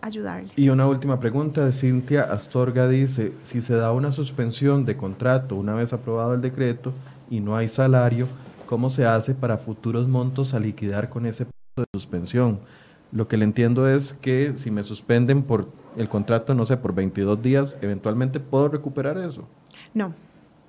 [0.55, 5.55] Y una última pregunta de Cintia Astorga dice, si se da una suspensión de contrato
[5.55, 6.93] una vez aprobado el decreto
[7.29, 8.27] y no hay salario,
[8.65, 12.59] ¿cómo se hace para futuros montos a liquidar con ese de suspensión?
[13.11, 15.67] Lo que le entiendo es que si me suspenden por
[15.97, 19.47] el contrato, no sé, por 22 días, eventualmente puedo recuperar eso.
[19.93, 20.13] No,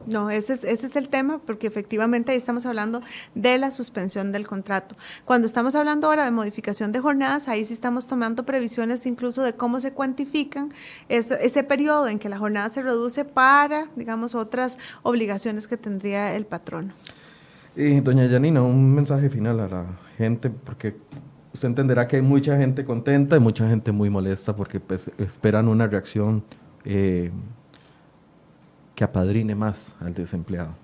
[0.06, 3.00] no, ese es, ese es el tema, porque efectivamente ahí estamos hablando
[3.34, 4.96] de la suspensión del contrato.
[5.24, 9.54] Cuando estamos hablando ahora de modificación de jornadas, ahí sí estamos tomando previsiones incluso de
[9.54, 10.72] cómo se cuantifican
[11.08, 16.44] ese, periodo en que la jornada se reduce para, digamos, otras obligaciones que tendría el
[16.44, 16.92] patrono.
[17.74, 19.84] Y doña Yanina, un mensaje final a la
[20.18, 20.96] gente, porque
[21.54, 25.68] usted entenderá que hay mucha gente contenta y mucha gente muy molesta porque pues, esperan
[25.68, 26.44] una reacción.
[26.84, 27.30] Eh,
[28.94, 30.74] que apadrine más al desempleado?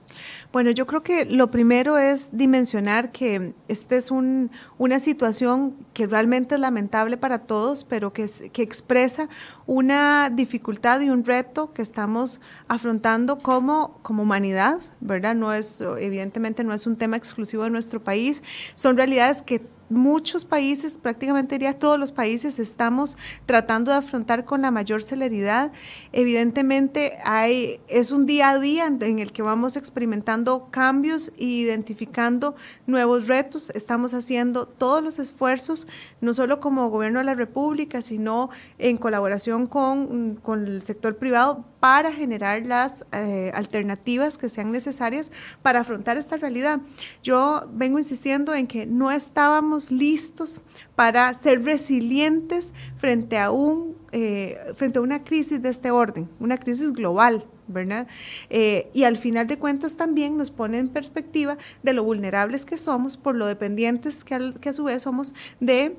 [0.52, 6.06] Bueno, yo creo que lo primero es dimensionar que esta es un, una situación que
[6.06, 9.28] realmente es lamentable para todos, pero que, que expresa
[9.66, 15.34] una dificultad y un reto que estamos afrontando como, como humanidad, ¿verdad?
[15.34, 18.42] No es, evidentemente no es un tema exclusivo de nuestro país,
[18.74, 24.62] son realidades que muchos países, prácticamente diría todos los países, estamos tratando de afrontar con
[24.62, 25.72] la mayor celeridad.
[26.12, 32.54] Evidentemente hay, es un día a día en el que vamos experimentando cambios e identificando
[32.86, 33.70] nuevos retos.
[33.74, 35.86] Estamos haciendo todos los esfuerzos,
[36.20, 41.64] no solo como gobierno de la República, sino en colaboración con, con el sector privado
[41.80, 45.30] para generar las eh, alternativas que sean necesarias
[45.62, 46.80] para afrontar esta realidad.
[47.22, 50.60] Yo vengo insistiendo en que no estábamos listos
[50.94, 56.58] para ser resilientes frente a, un, eh, frente a una crisis de este orden, una
[56.58, 57.46] crisis global.
[57.72, 58.08] ¿verdad?
[58.48, 62.76] Eh, y al final de cuentas también nos pone en perspectiva de lo vulnerables que
[62.76, 65.94] somos por lo dependientes que, que a su vez somos de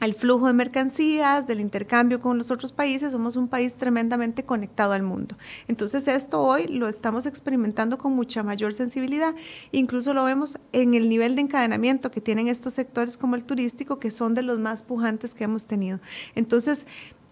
[0.00, 4.92] el flujo de mercancías, del intercambio con los otros países, somos un país tremendamente conectado
[4.92, 5.36] al mundo.
[5.68, 9.34] Entonces esto hoy lo estamos experimentando con mucha mayor sensibilidad,
[9.72, 13.98] incluso lo vemos en el nivel de encadenamiento que tienen estos sectores como el turístico,
[13.98, 16.00] que son de los más pujantes que hemos tenido.
[16.34, 16.86] Entonces,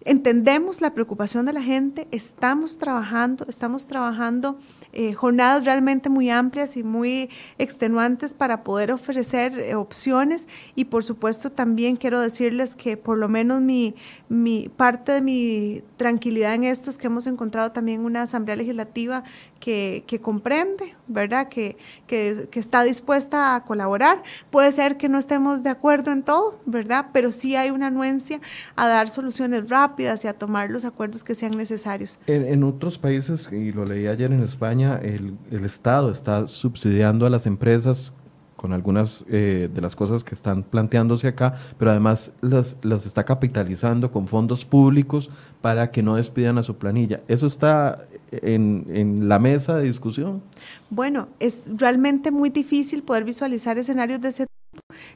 [0.05, 4.57] entendemos la preocupación de la gente, estamos trabajando, estamos trabajando
[4.93, 11.03] eh, jornadas realmente muy amplias y muy extenuantes para poder ofrecer eh, opciones y por
[11.03, 13.95] supuesto también quiero decirles que por lo menos mi,
[14.29, 19.23] mi parte de mi tranquilidad en esto es que hemos encontrado también una asamblea legislativa
[19.59, 21.49] que, que comprende, ¿verdad?
[21.49, 21.77] Que,
[22.07, 24.23] que, que, está dispuesta a colaborar.
[24.49, 27.07] Puede ser que no estemos de acuerdo en todo, ¿verdad?
[27.13, 28.39] Pero sí hay una anuencia
[28.75, 32.17] a dar soluciones rápidas y a tomar los acuerdos que sean necesarios.
[32.27, 37.25] En, en otros países, y lo leí ayer en España, el, el Estado está subsidiando
[37.25, 38.13] a las empresas
[38.59, 43.23] con algunas eh, de las cosas que están planteándose acá, pero además las, las está
[43.23, 45.29] capitalizando con fondos públicos
[45.61, 47.21] para que no despidan a su planilla.
[47.29, 50.43] ¿Eso está en, en, la mesa de discusión?
[50.89, 54.45] Bueno, es realmente muy difícil poder visualizar escenarios de ese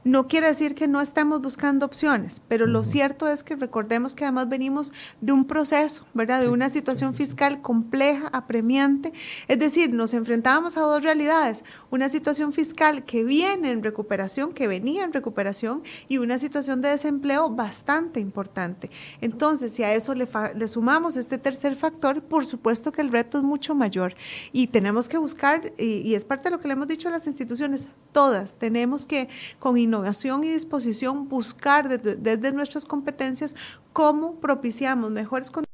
[0.04, 4.26] no quiere decir que no estemos buscando opciones, pero lo cierto es que recordemos que
[4.26, 6.42] además venimos de un proceso, ¿verdad?
[6.42, 9.14] De una situación fiscal compleja, apremiante.
[9.48, 14.68] Es decir, nos enfrentábamos a dos realidades, una situación fiscal que viene en recuperación, que
[14.68, 18.90] venía en recuperación, y una situación de desempleo bastante importante.
[19.22, 23.38] Entonces, si a eso le, le sumamos este tercer factor, por supuesto que el reto
[23.38, 24.16] es mucho mayor.
[24.52, 27.12] Y tenemos que buscar, y, y es parte de lo que le hemos dicho a
[27.12, 29.28] las instituciones, todas, tenemos que
[29.64, 33.56] con innovación y disposición buscar desde, desde nuestras competencias
[33.94, 35.73] cómo propiciamos mejores condiciones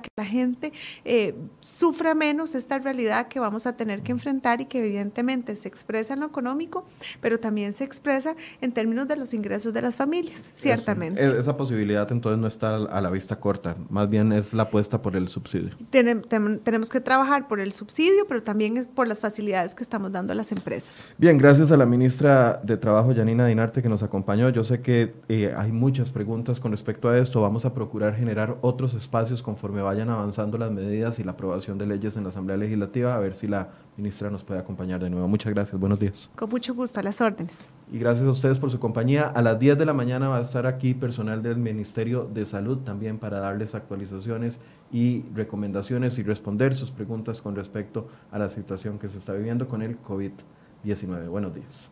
[0.00, 0.72] que la gente
[1.04, 5.68] eh, sufra menos esta realidad que vamos a tener que enfrentar y que evidentemente se
[5.68, 6.84] expresa en lo económico,
[7.20, 11.22] pero también se expresa en términos de los ingresos de las familias, ciertamente.
[11.22, 15.02] E-, esa posibilidad entonces no está a la vista corta, más bien es la apuesta
[15.02, 15.70] por el subsidio.
[15.90, 20.36] tenemos que trabajar por el subsidio, pero también por las facilidades que estamos dando a
[20.36, 21.04] las empresas.
[21.18, 24.48] Bien, gracias a la ministra de Trabajo, Janina Dinarte, que nos acompañó.
[24.50, 27.40] Yo sé que eh, hay muchas preguntas con respecto a esto.
[27.40, 31.84] Vamos a procurar generar otros espacios conforme vayan avanzando las medidas y la aprobación de
[31.84, 35.26] leyes en la Asamblea Legislativa, a ver si la ministra nos puede acompañar de nuevo.
[35.26, 36.30] Muchas gracias, buenos días.
[36.36, 37.64] Con mucho gusto, a las órdenes.
[37.90, 39.24] Y gracias a ustedes por su compañía.
[39.24, 42.78] A las 10 de la mañana va a estar aquí personal del Ministerio de Salud
[42.78, 44.60] también para darles actualizaciones
[44.92, 49.66] y recomendaciones y responder sus preguntas con respecto a la situación que se está viviendo
[49.66, 51.28] con el COVID-19.
[51.28, 51.90] Buenos días.